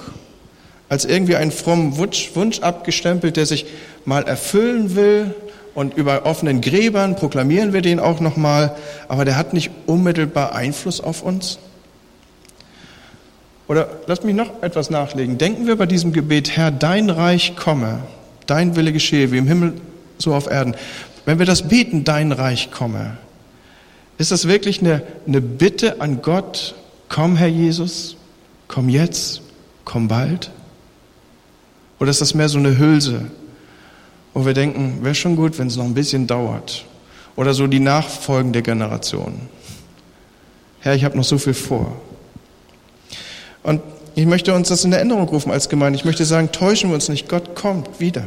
[0.88, 3.66] als irgendwie einen frommen Wunsch, Wunsch abgestempelt, der sich
[4.06, 5.34] mal erfüllen will
[5.76, 8.76] und über offenen Gräbern proklamieren wir den auch nochmal,
[9.08, 11.58] aber der hat nicht unmittelbar Einfluss auf uns.
[13.68, 15.38] Oder lasst mich noch etwas nachlegen.
[15.38, 18.00] Denken wir bei diesem Gebet, Herr, dein Reich komme,
[18.46, 19.74] dein Wille geschehe, wie im Himmel,
[20.18, 20.76] so auf Erden.
[21.26, 23.18] Wenn wir das beten, dein Reich komme,
[24.18, 26.76] ist das wirklich eine, eine Bitte an Gott,
[27.10, 28.16] komm Herr Jesus,
[28.68, 29.42] komm jetzt,
[29.86, 30.52] komm bald?
[32.00, 33.32] Oder ist das mehr so eine Hülse,
[34.34, 36.86] wo wir denken, wäre schon gut, wenn es noch ein bisschen dauert?
[37.36, 39.34] Oder so die nachfolgende Generation.
[40.80, 41.94] Herr, ich habe noch so viel vor.
[43.64, 43.82] Und
[44.16, 45.98] ich möchte uns das in Erinnerung rufen als Gemeinde.
[45.98, 48.26] Ich möchte sagen, täuschen wir uns nicht, Gott kommt wieder.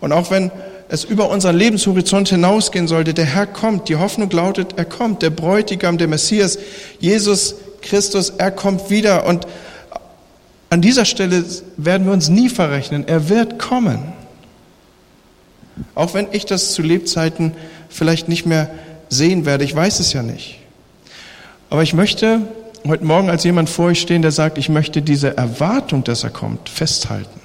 [0.00, 0.50] Und auch wenn
[0.88, 5.30] es über unseren Lebenshorizont hinausgehen sollte, der Herr kommt, die Hoffnung lautet, er kommt, der
[5.30, 6.58] Bräutigam, der Messias,
[6.98, 9.26] Jesus Christus, er kommt wieder.
[9.26, 9.46] Und
[10.70, 11.44] an dieser Stelle
[11.76, 14.17] werden wir uns nie verrechnen, er wird kommen.
[15.94, 17.52] Auch wenn ich das zu Lebzeiten
[17.88, 18.70] vielleicht nicht mehr
[19.08, 20.58] sehen werde, ich weiß es ja nicht.
[21.70, 22.40] Aber ich möchte
[22.86, 26.30] heute Morgen als jemand vor euch stehen, der sagt, ich möchte diese Erwartung, dass er
[26.30, 27.40] kommt, festhalten.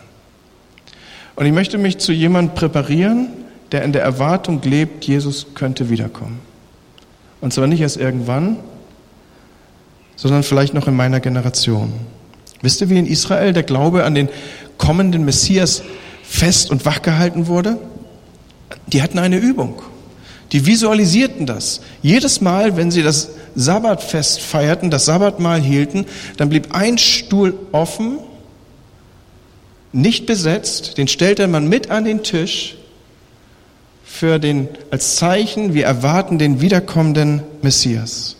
[1.36, 3.30] Und ich möchte mich zu jemandem präparieren,
[3.72, 6.40] der in der Erwartung lebt, Jesus könnte wiederkommen.
[7.42, 8.58] Und zwar nicht erst irgendwann,
[10.16, 11.92] sondern vielleicht noch in meiner Generation.
[12.62, 14.30] Wisst ihr, wie in Israel der Glaube an den
[14.78, 15.82] kommenden Messias
[16.24, 17.78] fest und wach gehalten wurde?
[18.88, 19.82] Die hatten eine Übung.
[20.52, 21.82] Die visualisierten das.
[22.02, 26.06] Jedes Mal, wenn sie das Sabbatfest feierten, das Sabbatmahl hielten,
[26.38, 28.20] dann blieb ein Stuhl offen,
[29.92, 32.76] nicht besetzt, den stellte man mit an den Tisch
[34.04, 38.36] für den, als Zeichen, wir erwarten den wiederkommenden Messias.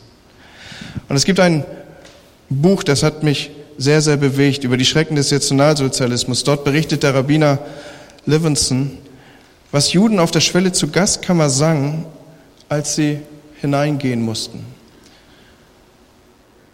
[1.10, 1.66] Und es gibt ein
[2.50, 6.44] Buch, das hat mich sehr, sehr bewegt, über die Schrecken des Nationalsozialismus.
[6.44, 7.60] Dort berichtet der Rabbiner
[8.26, 8.98] Livingston,
[9.74, 12.06] was Juden auf der Schwelle zur Gastkammer sangen,
[12.70, 13.20] als sie
[13.60, 14.64] hineingehen mussten.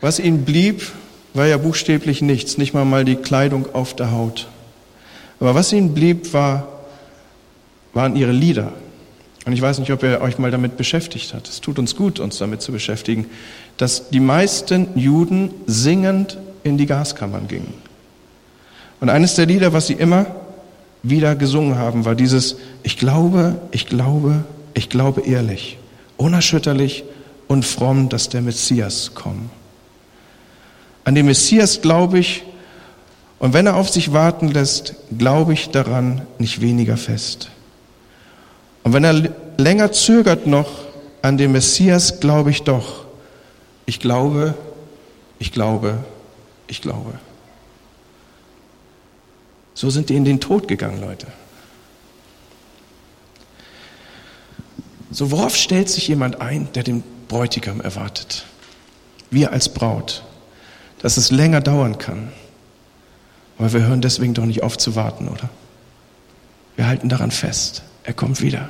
[0.02, 0.92] Was ihnen blieb,
[1.34, 4.50] war ja buchstäblich nichts, nicht mal mal die Kleidung auf der Haut.
[5.40, 6.68] Aber was ihnen blieb, war,
[7.94, 8.74] waren ihre Lieder.
[9.46, 11.48] Und ich weiß nicht, ob ihr euch mal damit beschäftigt habt.
[11.48, 13.28] Es tut uns gut, uns damit zu beschäftigen,
[13.78, 17.74] dass die meisten Juden singend in die Gaskammern gingen.
[19.00, 20.26] Und eines der Lieder, was sie immer
[21.04, 24.44] wieder gesungen haben, war dieses Ich glaube, ich glaube,
[24.74, 25.78] ich glaube ehrlich,
[26.18, 27.04] unerschütterlich
[27.48, 29.50] und fromm, dass der Messias kommt.
[31.04, 32.44] An den Messias glaube ich,
[33.40, 37.50] und wenn er auf sich warten lässt, glaube ich daran nicht weniger fest.
[38.84, 40.70] Und wenn er länger zögert noch,
[41.22, 43.06] an den Messias glaube ich doch.
[43.86, 44.54] Ich glaube,
[45.40, 45.98] ich glaube,
[46.68, 47.14] ich glaube.
[49.80, 51.26] So sind die in den Tod gegangen, Leute.
[55.10, 58.44] So worauf stellt sich jemand ein, der den Bräutigam erwartet?
[59.32, 60.26] Wir als Braut,
[61.02, 62.34] dass es länger dauern kann.
[63.58, 65.50] Aber wir hören deswegen doch nicht auf zu warten, oder?
[66.76, 67.84] Wir halten daran fest.
[68.04, 68.68] Er kommt wieder.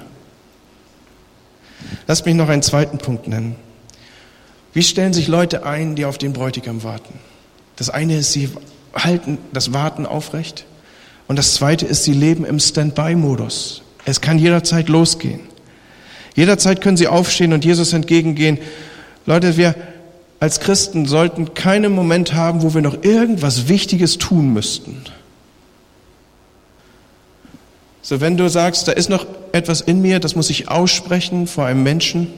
[2.06, 3.56] Lass mich noch einen zweiten Punkt nennen.
[4.74, 7.16] Wie stellen sich Leute ein, die auf den Bräutigam warten?
[7.78, 8.52] Das eine ist, sie
[8.94, 10.68] halten das Warten aufrecht.
[11.30, 13.84] Und das zweite ist, sie leben im Standby-Modus.
[14.04, 15.42] Es kann jederzeit losgehen.
[16.36, 18.58] Jederzeit können sie aufstehen und Jesus entgegengehen.
[19.28, 19.76] Leute, wir
[20.40, 25.04] als Christen sollten keinen Moment haben, wo wir noch irgendwas Wichtiges tun müssten.
[28.02, 31.68] So, wenn du sagst, da ist noch etwas in mir, das muss ich aussprechen vor
[31.68, 32.34] einem Menschen,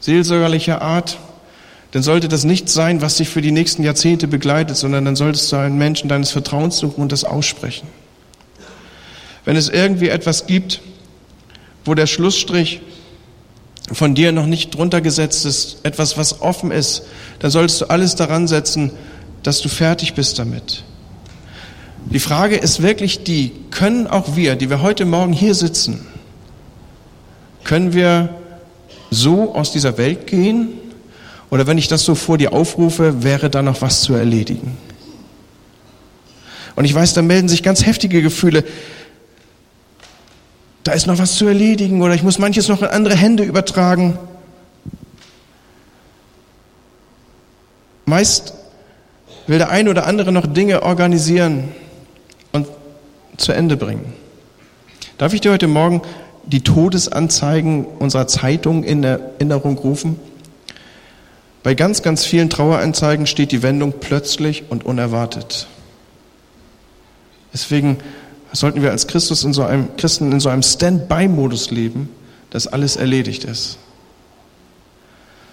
[0.00, 1.16] seelsorgerlicher Art,
[1.94, 5.52] dann sollte das nicht sein, was dich für die nächsten Jahrzehnte begleitet, sondern dann solltest
[5.52, 7.86] du einen Menschen deines Vertrauens suchen und das aussprechen.
[9.44, 10.80] Wenn es irgendwie etwas gibt,
[11.84, 12.80] wo der Schlussstrich
[13.92, 17.04] von dir noch nicht drunter gesetzt ist, etwas, was offen ist,
[17.38, 18.90] dann solltest du alles daran setzen,
[19.44, 20.82] dass du fertig bist damit.
[22.06, 26.04] Die Frage ist wirklich die, können auch wir, die wir heute Morgen hier sitzen,
[27.62, 28.30] können wir
[29.12, 30.80] so aus dieser Welt gehen?
[31.54, 34.76] Oder wenn ich das so vor dir aufrufe, wäre da noch was zu erledigen?
[36.76, 38.64] Und ich weiß, da melden sich ganz heftige Gefühle
[40.84, 44.18] da ist noch was zu erledigen oder ich muss manches noch in andere Hände übertragen.
[48.04, 48.52] Meist
[49.46, 51.70] will der eine oder andere noch Dinge organisieren
[52.52, 52.68] und
[53.38, 54.12] zu Ende bringen.
[55.16, 56.02] Darf ich dir heute Morgen
[56.44, 60.20] die Todesanzeigen unserer Zeitung in Erinnerung rufen?
[61.64, 65.66] Bei ganz, ganz vielen Traueranzeigen steht die Wendung plötzlich und unerwartet.
[67.54, 67.96] Deswegen
[68.52, 72.10] sollten wir als Christus in so einem, Christen in so einem Stand-by-Modus leben,
[72.50, 73.78] dass alles erledigt ist.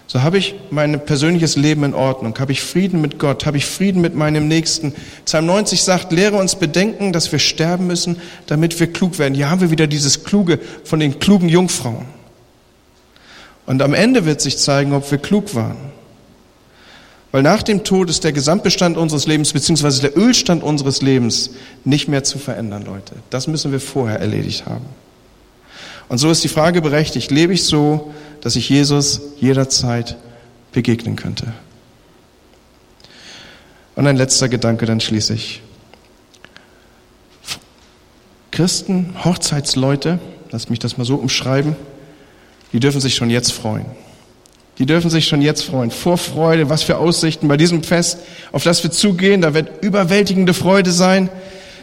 [0.06, 3.66] So habe ich mein persönliches Leben in Ordnung, habe ich Frieden mit Gott, habe ich
[3.66, 4.94] Frieden mit meinem Nächsten.
[5.24, 9.34] Psalm 90 sagt, lehre uns bedenken, dass wir sterben müssen, damit wir klug werden.
[9.34, 12.06] Hier haben wir wieder dieses Kluge von den klugen Jungfrauen.
[13.66, 15.91] Und am Ende wird sich zeigen, ob wir klug waren.
[17.32, 21.52] Weil nach dem Tod ist der Gesamtbestand unseres Lebens beziehungsweise der Ölstand unseres Lebens
[21.86, 23.16] nicht mehr zu verändern, Leute.
[23.30, 24.86] Das müssen wir vorher erledigt haben.
[26.10, 30.18] Und so ist die Frage berechtigt, lebe ich so, dass ich Jesus jederzeit
[30.74, 31.54] begegnen könnte?
[33.96, 35.62] Und ein letzter Gedanke, dann schließe ich.
[38.52, 40.20] Christen, Hochzeitsleute,
[40.52, 41.78] lass mich das mal so umschreiben,
[42.74, 43.86] die dürfen sich schon jetzt freuen.
[44.78, 45.92] Die dürfen sich schon jetzt freuen.
[45.92, 48.20] Vorfreude, was für Aussichten bei diesem Fest,
[48.52, 49.42] auf das wir zugehen.
[49.42, 51.30] Da wird überwältigende Freude sein.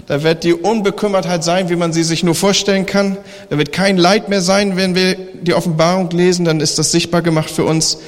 [0.06, 3.18] Da wird die Unbekümmertheit sein, wie man sie sich nur vorstellen kann.
[3.50, 7.20] Da wird kein Leid mehr sein, wenn wir die Offenbarung lesen, dann ist das sichtbar
[7.20, 7.98] gemacht für uns.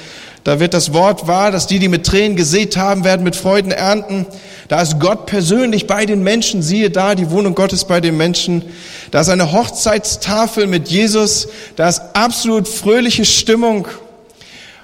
[0.42, 3.72] Da wird das Wort wahr, dass die, die mit Tränen gesät haben, werden mit Freuden
[3.72, 4.24] ernten.
[4.68, 6.62] Da ist Gott persönlich bei den Menschen.
[6.62, 8.62] Siehe da, die Wohnung Gottes bei den Menschen.
[9.10, 11.48] Da ist eine Hochzeitstafel mit Jesus.
[11.76, 13.86] Da ist absolut fröhliche Stimmung.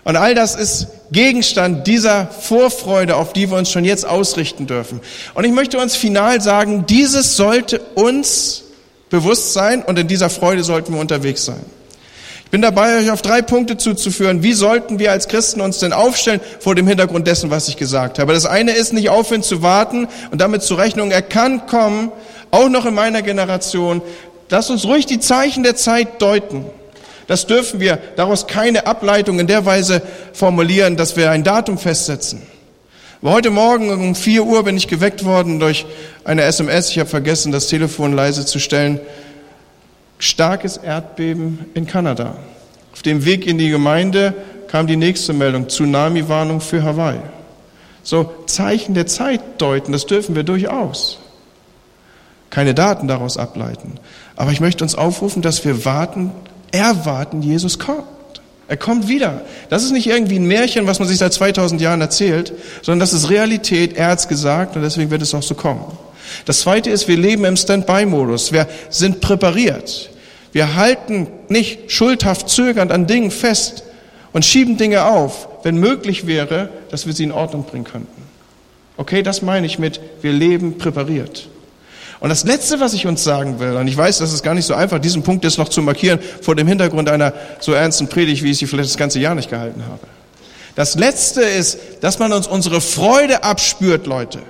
[0.07, 5.01] Und all das ist Gegenstand dieser Vorfreude, auf die wir uns schon jetzt ausrichten dürfen.
[5.35, 8.63] Und ich möchte uns final sagen, dieses sollte uns
[9.11, 11.59] bewusst sein und in dieser Freude sollten wir unterwegs sein.
[12.45, 14.45] Ich bin dabei, euch auf drei Punkte zuzuführen.
[14.45, 18.21] Wie sollten wir als Christen uns denn aufstellen vor dem Hintergrund dessen, was ich gesagt
[18.21, 18.33] habe?
[18.33, 22.13] Das eine ist nicht aufhören zu warten und damit zu Rechnung, er kann kommen,
[22.53, 24.03] auch noch in meiner Generation.
[24.51, 26.65] Lass uns ruhig die Zeichen der Zeit deuten.
[27.27, 30.03] Das dürfen wir daraus keine Ableitung in der Weise
[30.33, 32.43] formulieren, dass wir ein Datum festsetzen.
[33.23, 35.87] Aber heute Morgen um 4 Uhr bin ich geweckt worden durch
[36.25, 36.91] eine SMS.
[36.91, 39.01] Ich habe vergessen, das Telefon leise zu stellen.
[40.19, 42.37] Starkes Erdbeben in Kanada.
[42.93, 44.35] Auf dem Weg in die Gemeinde
[44.69, 45.69] kam die nächste Meldung.
[45.69, 47.21] Tsunami-Warnung für Hawaii.
[48.03, 51.19] So Zeichen der Zeit deuten, das dürfen wir durchaus.
[52.51, 53.95] Keine Daten daraus ableiten.
[54.37, 56.31] Aber ich möchte uns aufrufen, dass wir warten
[56.85, 58.05] erwarten, Jesus kommt.
[58.69, 59.43] Er kommt wieder.
[59.71, 62.53] Das ist nicht irgendwie ein Märchen, was man sich seit 2000 Jahren erzählt,
[62.83, 63.97] sondern das ist Realität.
[63.97, 65.85] Er hat's gesagt und deswegen wird es auch so kommen.
[66.45, 68.53] Das zweite ist, wir leben im Standby-Modus.
[68.53, 70.11] Wir sind präpariert.
[70.53, 73.85] Wir halten nicht schuldhaft zögernd an Dingen fest
[74.33, 78.23] und schieben Dinge auf, wenn möglich wäre, dass wir sie in Ordnung bringen könnten.
[78.97, 81.49] Okay, das meine ich mit, wir leben präpariert.
[82.21, 84.65] Und das Letzte, was ich uns sagen will, und ich weiß, das ist gar nicht
[84.65, 88.43] so einfach, diesen Punkt jetzt noch zu markieren vor dem Hintergrund einer so ernsten Predigt,
[88.43, 90.07] wie ich sie vielleicht das ganze Jahr nicht gehalten habe.
[90.75, 94.41] Das Letzte ist, dass man uns unsere Freude abspürt, Leute.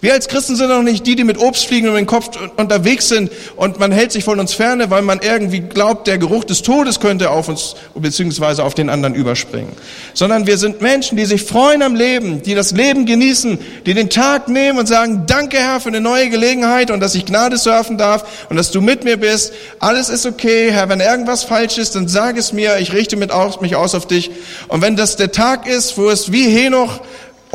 [0.00, 2.30] Wir als Christen sind doch nicht die, die mit Obst fliegen und mit dem Kopf
[2.56, 6.44] unterwegs sind und man hält sich von uns ferne, weil man irgendwie glaubt, der Geruch
[6.44, 9.72] des Todes könnte auf uns beziehungsweise auf den anderen überspringen.
[10.12, 14.10] Sondern wir sind Menschen, die sich freuen am Leben, die das Leben genießen, die den
[14.10, 17.96] Tag nehmen und sagen, danke Herr für eine neue Gelegenheit und dass ich Gnade surfen
[17.96, 19.52] darf und dass du mit mir bist.
[19.78, 20.88] Alles ist okay, Herr.
[20.90, 22.78] Wenn irgendwas falsch ist, dann sag es mir.
[22.78, 24.30] Ich richte mich aus auf dich.
[24.68, 27.00] Und wenn das der Tag ist, wo es wie Henoch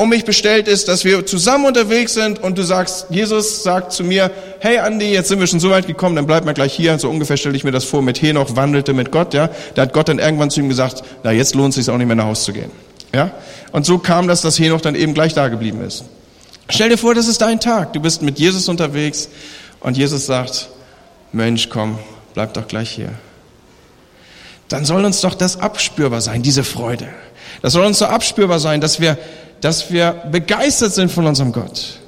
[0.02, 4.02] um mich bestellt ist, dass wir zusammen unterwegs sind und du sagst, Jesus sagt zu
[4.02, 6.98] mir, hey Andi, jetzt sind wir schon so weit gekommen, dann bleib mal gleich hier.
[6.98, 9.48] So ungefähr stelle ich mir das vor, mit Henoch wandelte mit Gott, ja.
[9.74, 12.08] Da hat Gott dann irgendwann zu ihm gesagt, na jetzt lohnt es sich auch nicht
[12.08, 12.70] mehr nach Hause zu gehen.
[13.14, 13.30] Ja?
[13.70, 16.04] Und so kam das, dass Henoch dann eben gleich da geblieben ist.
[16.68, 17.92] Stell dir vor, das ist dein Tag.
[17.92, 19.28] Du bist mit Jesus unterwegs
[19.80, 20.68] und Jesus sagt,
[21.32, 21.98] Mensch, komm,
[22.34, 23.10] bleib doch gleich hier.
[24.68, 27.08] Dann soll uns doch das abspürbar sein, diese Freude.
[27.60, 29.16] Das soll uns so abspürbar sein, dass wir
[29.62, 32.00] dass wir begeistert sind von unserem Gott.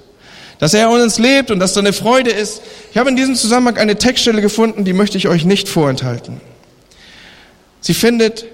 [0.59, 2.61] Dass er uns lebt und dass da eine Freude ist.
[2.91, 6.41] Ich habe in diesem Zusammenhang eine Textstelle gefunden, die möchte ich euch nicht vorenthalten.
[7.81, 8.47] Sie findet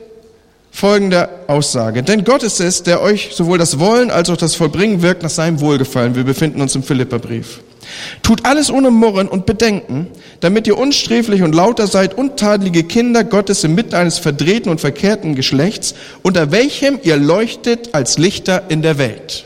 [0.71, 2.03] folgende Aussage.
[2.03, 5.31] Denn Gott ist es, der euch sowohl das Wollen als auch das Vollbringen wirkt nach
[5.31, 6.15] seinem Wohlgefallen.
[6.15, 7.61] Wir befinden uns im Philipperbrief.
[8.23, 10.09] Tut alles ohne Murren und Bedenken,
[10.41, 15.95] damit ihr unsträflich und lauter seid, untadelige Kinder Gottes inmitten eines verdrehten und verkehrten Geschlechts,
[16.23, 19.45] unter welchem ihr leuchtet als Lichter in der Welt.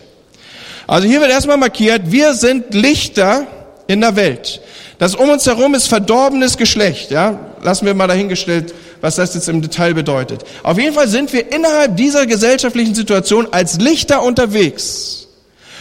[0.86, 3.46] Also hier wird erstmal markiert, wir sind Lichter
[3.86, 4.60] in der Welt.
[4.98, 7.38] Das um uns herum ist verdorbenes Geschlecht, ja.
[7.62, 10.44] Lassen wir mal dahingestellt, was das jetzt im Detail bedeutet.
[10.62, 15.28] Auf jeden Fall sind wir innerhalb dieser gesellschaftlichen Situation als Lichter unterwegs.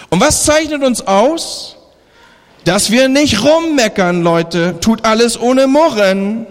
[0.09, 1.76] Und was zeichnet uns aus?
[2.66, 4.76] Dass wir nicht rummeckern, Leute.
[4.80, 6.45] Tut alles ohne Murren.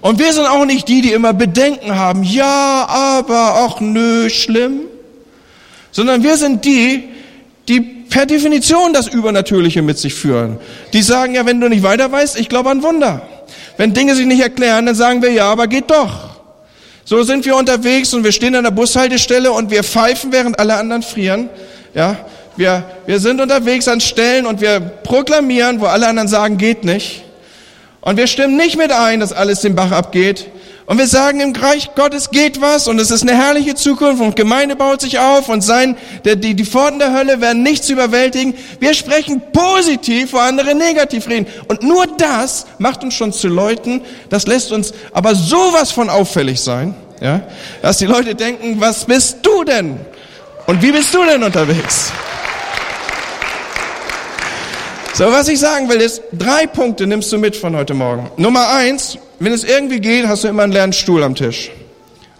[0.00, 2.22] Und wir sind auch nicht die, die immer Bedenken haben.
[2.22, 4.80] Ja, aber, ach nö, schlimm.
[5.92, 7.04] Sondern wir sind die,
[7.68, 10.58] die per Definition das Übernatürliche mit sich führen.
[10.92, 13.22] Die sagen ja, wenn du nicht weiter weißt, ich glaube an Wunder.
[13.76, 16.34] Wenn Dinge sich nicht erklären, dann sagen wir ja, aber geht doch.
[17.04, 20.76] So sind wir unterwegs und wir stehen an der Bushaltestelle und wir pfeifen, während alle
[20.76, 21.48] anderen frieren.
[21.94, 22.16] Ja,
[22.56, 27.24] wir, wir sind unterwegs an Stellen und wir proklamieren, wo alle anderen sagen, geht nicht.
[28.00, 30.46] Und wir stimmen nicht mit ein, dass alles den Bach abgeht.
[30.86, 34.36] Und wir sagen, im Reich Gottes geht was und es ist eine herrliche Zukunft und
[34.36, 35.96] Gemeinde baut sich auf und sein,
[36.26, 38.54] der, die, die Pforten der Hölle werden nichts überwältigen.
[38.80, 41.46] Wir sprechen positiv, wo andere negativ reden.
[41.68, 46.60] Und nur das macht uns schon zu Leuten, das lässt uns aber sowas von auffällig
[46.60, 47.40] sein, ja,
[47.80, 49.98] dass die Leute denken, was bist du denn?
[50.66, 52.12] Und wie bist du denn unterwegs?
[55.14, 58.32] So, was ich sagen will, ist, drei Punkte nimmst du mit von heute Morgen.
[58.36, 61.70] Nummer eins, wenn es irgendwie geht, hast du immer einen leeren Stuhl am Tisch.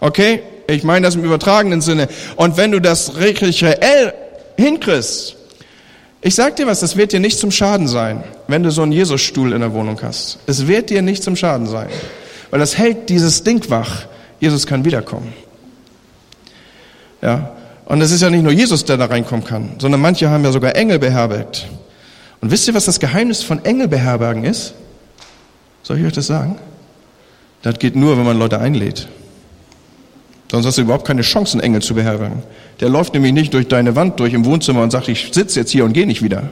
[0.01, 0.43] Okay?
[0.67, 2.09] Ich meine das im übertragenen Sinne.
[2.35, 4.13] Und wenn du das richtig reell
[4.57, 5.37] hinkriegst,
[6.21, 8.91] ich sag dir was, das wird dir nicht zum Schaden sein, wenn du so einen
[8.91, 10.39] Jesusstuhl in der Wohnung hast.
[10.45, 11.87] Es wird dir nicht zum Schaden sein.
[12.49, 14.05] Weil das hält dieses Ding wach.
[14.41, 15.31] Jesus kann wiederkommen.
[17.21, 17.55] Ja.
[17.85, 20.51] Und es ist ja nicht nur Jesus, der da reinkommen kann, sondern manche haben ja
[20.51, 21.67] sogar Engel beherbergt.
[22.41, 24.73] Und wisst ihr, was das Geheimnis von Engelbeherbergen ist?
[25.83, 26.57] Soll ich euch das sagen?
[27.61, 29.07] Das geht nur, wenn man Leute einlädt.
[30.51, 32.43] Sonst hast du überhaupt keine Chance, einen Engel zu beherbergen.
[32.79, 35.71] Der läuft nämlich nicht durch deine Wand durch im Wohnzimmer und sagt, ich sitze jetzt
[35.71, 36.49] hier und gehe nicht wieder.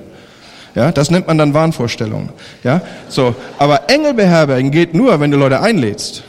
[0.76, 2.30] Ja, das nennt man dann Wahnvorstellungen.
[2.64, 3.36] Ja, so.
[3.60, 6.24] Aber Engel beherbergen geht nur, wenn du Leute einlädst.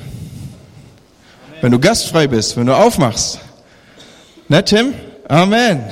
[1.63, 3.41] Wenn du gastfrei bist, wenn du aufmachst.
[4.49, 4.93] Ne, Tim?
[5.29, 5.85] Amen.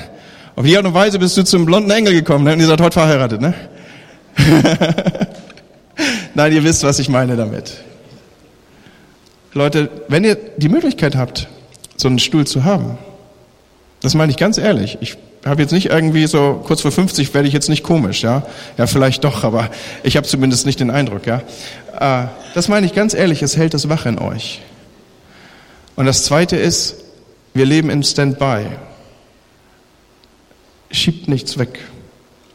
[0.54, 2.52] Auf die Art und Weise bist du zum blonden Engel gekommen ne?
[2.52, 3.54] und ihr seid heute verheiratet, ne?
[6.34, 7.74] Nein, ihr wisst, was ich meine damit.
[9.54, 11.48] Leute, wenn ihr die Möglichkeit habt,
[11.96, 12.98] so einen Stuhl zu haben,
[14.00, 14.98] das meine ich ganz ehrlich.
[15.00, 18.42] Ich habe jetzt nicht irgendwie so kurz vor 50 werde ich jetzt nicht komisch, ja?
[18.76, 19.70] Ja, vielleicht doch, aber
[20.02, 21.42] ich habe zumindest nicht den Eindruck, ja?
[21.98, 24.60] Äh, das meine ich ganz ehrlich, es hält das wach in euch.
[25.96, 26.96] Und das zweite ist,
[27.54, 28.66] wir leben in Standby
[30.92, 31.80] schiebt nichts weg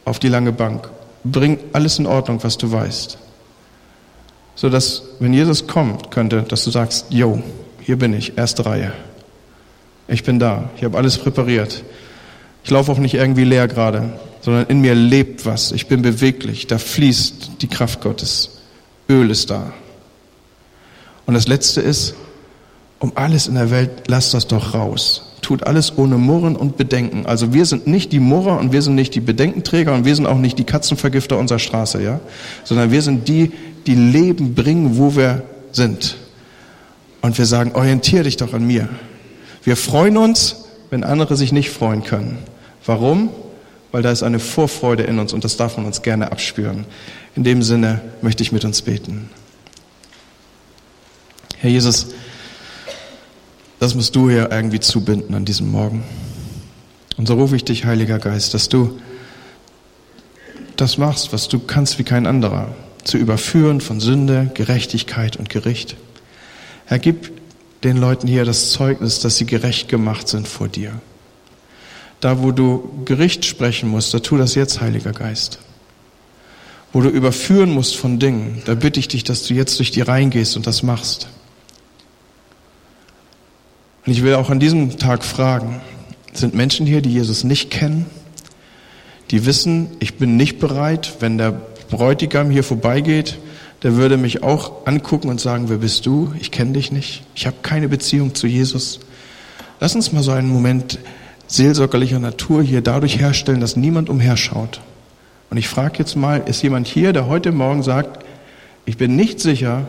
[0.05, 0.89] auf die lange Bank.
[1.23, 3.17] Bring alles in Ordnung, was du weißt.
[4.55, 7.41] So dass, wenn Jesus kommt, könnte, dass du sagst, yo,
[7.81, 8.93] hier bin ich, erste Reihe.
[10.07, 11.83] Ich bin da, ich habe alles präpariert.
[12.63, 15.71] Ich laufe auch nicht irgendwie leer gerade, sondern in mir lebt was.
[15.71, 18.61] Ich bin beweglich, da fließt die Kraft Gottes.
[19.09, 19.73] Öl ist da.
[21.25, 22.15] Und das Letzte ist,
[22.99, 27.25] um alles in der Welt, lass das doch raus tut alles ohne Murren und Bedenken.
[27.25, 30.25] Also wir sind nicht die Murrer und wir sind nicht die Bedenkenträger und wir sind
[30.25, 32.19] auch nicht die Katzenvergifter unserer Straße, ja?
[32.65, 33.53] Sondern wir sind die,
[33.85, 36.17] die Leben bringen, wo wir sind.
[37.21, 38.89] Und wir sagen, orientier dich doch an mir.
[39.63, 42.39] Wir freuen uns, wenn andere sich nicht freuen können.
[42.85, 43.29] Warum?
[43.93, 46.83] Weil da ist eine Vorfreude in uns und das darf man uns gerne abspüren.
[47.37, 49.29] In dem Sinne möchte ich mit uns beten.
[51.59, 52.07] Herr Jesus,
[53.79, 56.03] das musst du hier irgendwie zubinden an diesem Morgen.
[57.17, 58.99] Und so rufe ich dich, Heiliger Geist, dass du
[60.75, 65.95] das machst, was du kannst wie kein anderer, zu überführen von Sünde, Gerechtigkeit und Gericht.
[66.85, 67.31] Herr, gib
[67.83, 70.93] den Leuten hier das Zeugnis, dass sie gerecht gemacht sind vor dir.
[72.19, 75.59] Da, wo du Gericht sprechen musst, da tu das jetzt, Heiliger Geist.
[76.93, 80.01] Wo du überführen musst von Dingen, da bitte ich dich, dass du jetzt durch die
[80.01, 81.27] Reihen gehst und das machst.
[84.07, 85.81] Und ich will auch an diesem Tag fragen,
[86.31, 88.05] sind Menschen hier, die Jesus nicht kennen,
[89.31, 91.51] die wissen, ich bin nicht bereit, wenn der
[91.89, 93.37] Bräutigam hier vorbeigeht,
[93.83, 96.33] der würde mich auch angucken und sagen, wer bist du?
[96.39, 97.23] Ich kenne dich nicht.
[97.35, 99.01] Ich habe keine Beziehung zu Jesus.
[99.81, 100.99] Lass uns mal so einen Moment
[101.47, 104.79] seelsorgerlicher Natur hier dadurch herstellen, dass niemand umherschaut.
[105.49, 108.23] Und ich frage jetzt mal, ist jemand hier, der heute Morgen sagt,
[108.85, 109.85] ich bin nicht sicher,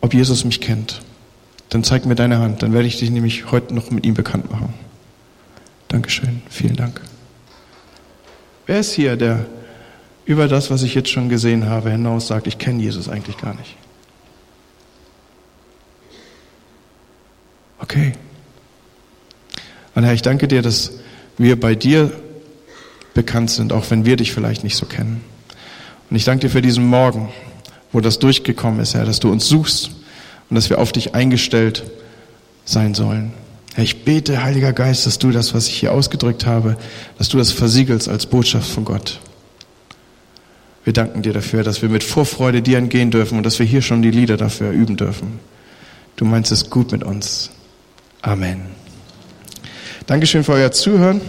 [0.00, 1.00] ob Jesus mich kennt?
[1.70, 4.50] Dann zeig mir deine Hand, dann werde ich dich nämlich heute noch mit ihm bekannt
[4.50, 4.72] machen.
[5.88, 7.00] Dankeschön, vielen Dank.
[8.66, 9.46] Wer ist hier, der
[10.24, 13.54] über das, was ich jetzt schon gesehen habe, hinaus sagt, ich kenne Jesus eigentlich gar
[13.54, 13.76] nicht?
[17.78, 18.12] Okay.
[19.94, 20.92] Und Herr, ich danke dir, dass
[21.38, 22.12] wir bei dir
[23.14, 25.24] bekannt sind, auch wenn wir dich vielleicht nicht so kennen.
[26.10, 27.30] Und ich danke dir für diesen Morgen,
[27.92, 29.90] wo das durchgekommen ist, Herr, dass du uns suchst
[30.48, 31.84] und dass wir auf dich eingestellt
[32.64, 33.32] sein sollen.
[33.74, 36.76] Herr, ich bete, Heiliger Geist, dass du das, was ich hier ausgedrückt habe,
[37.18, 39.20] dass du das versiegelst als Botschaft von Gott.
[40.84, 43.82] Wir danken dir dafür, dass wir mit Vorfreude dir entgehen dürfen und dass wir hier
[43.82, 45.40] schon die Lieder dafür üben dürfen.
[46.14, 47.50] Du meinst es gut mit uns.
[48.22, 48.62] Amen.
[50.06, 51.20] Dankeschön für euer Zuhören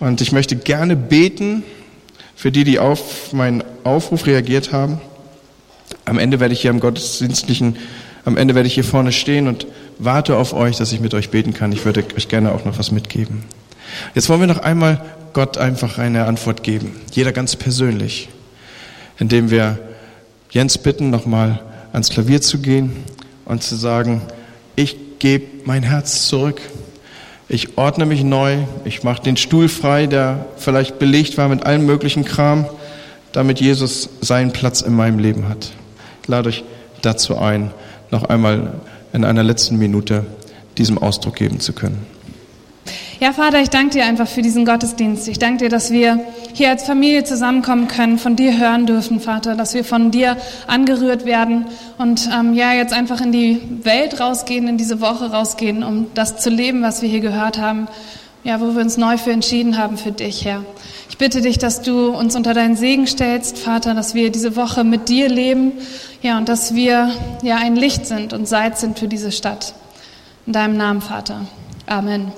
[0.00, 1.64] Und ich möchte gerne beten
[2.36, 5.00] für die, die auf meinen Aufruf reagiert haben.
[6.04, 7.76] Am Ende werde ich hier im Gottesdienstlichen,
[8.28, 9.66] am Ende werde ich hier vorne stehen und
[9.98, 11.72] warte auf euch, dass ich mit euch beten kann.
[11.72, 13.42] Ich würde euch gerne auch noch was mitgeben.
[14.14, 15.02] Jetzt wollen wir noch einmal
[15.32, 17.00] Gott einfach eine Antwort geben.
[17.10, 18.28] Jeder ganz persönlich.
[19.18, 19.78] Indem wir
[20.50, 21.60] Jens bitten, nochmal
[21.92, 22.92] ans Klavier zu gehen
[23.46, 24.20] und zu sagen,
[24.76, 26.60] ich gebe mein Herz zurück.
[27.48, 28.58] Ich ordne mich neu.
[28.84, 32.66] Ich mache den Stuhl frei, der vielleicht belegt war mit allem möglichen Kram,
[33.32, 35.70] damit Jesus seinen Platz in meinem Leben hat.
[36.22, 36.62] Ich lade euch
[37.00, 37.70] dazu ein,
[38.10, 38.74] noch einmal
[39.12, 40.24] in einer letzten Minute
[40.76, 42.06] diesem Ausdruck geben zu können.
[43.20, 45.26] Ja, Vater, ich danke dir einfach für diesen Gottesdienst.
[45.26, 46.20] Ich danke dir, dass wir
[46.54, 50.36] hier als Familie zusammenkommen können, von dir hören dürfen, Vater, dass wir von dir
[50.68, 51.66] angerührt werden
[51.98, 56.36] und ähm, ja, jetzt einfach in die Welt rausgehen, in diese Woche rausgehen, um das
[56.36, 57.88] zu leben, was wir hier gehört haben,
[58.44, 60.64] ja, wo wir uns neu für entschieden haben für dich, Herr.
[61.18, 65.08] Bitte dich, dass du uns unter deinen Segen stellst, Vater, dass wir diese Woche mit
[65.08, 65.72] dir leben,
[66.22, 67.10] ja, und dass wir
[67.42, 69.74] ja ein Licht sind und Salz sind für diese Stadt.
[70.46, 71.46] In deinem Namen, Vater.
[71.86, 72.32] Amen.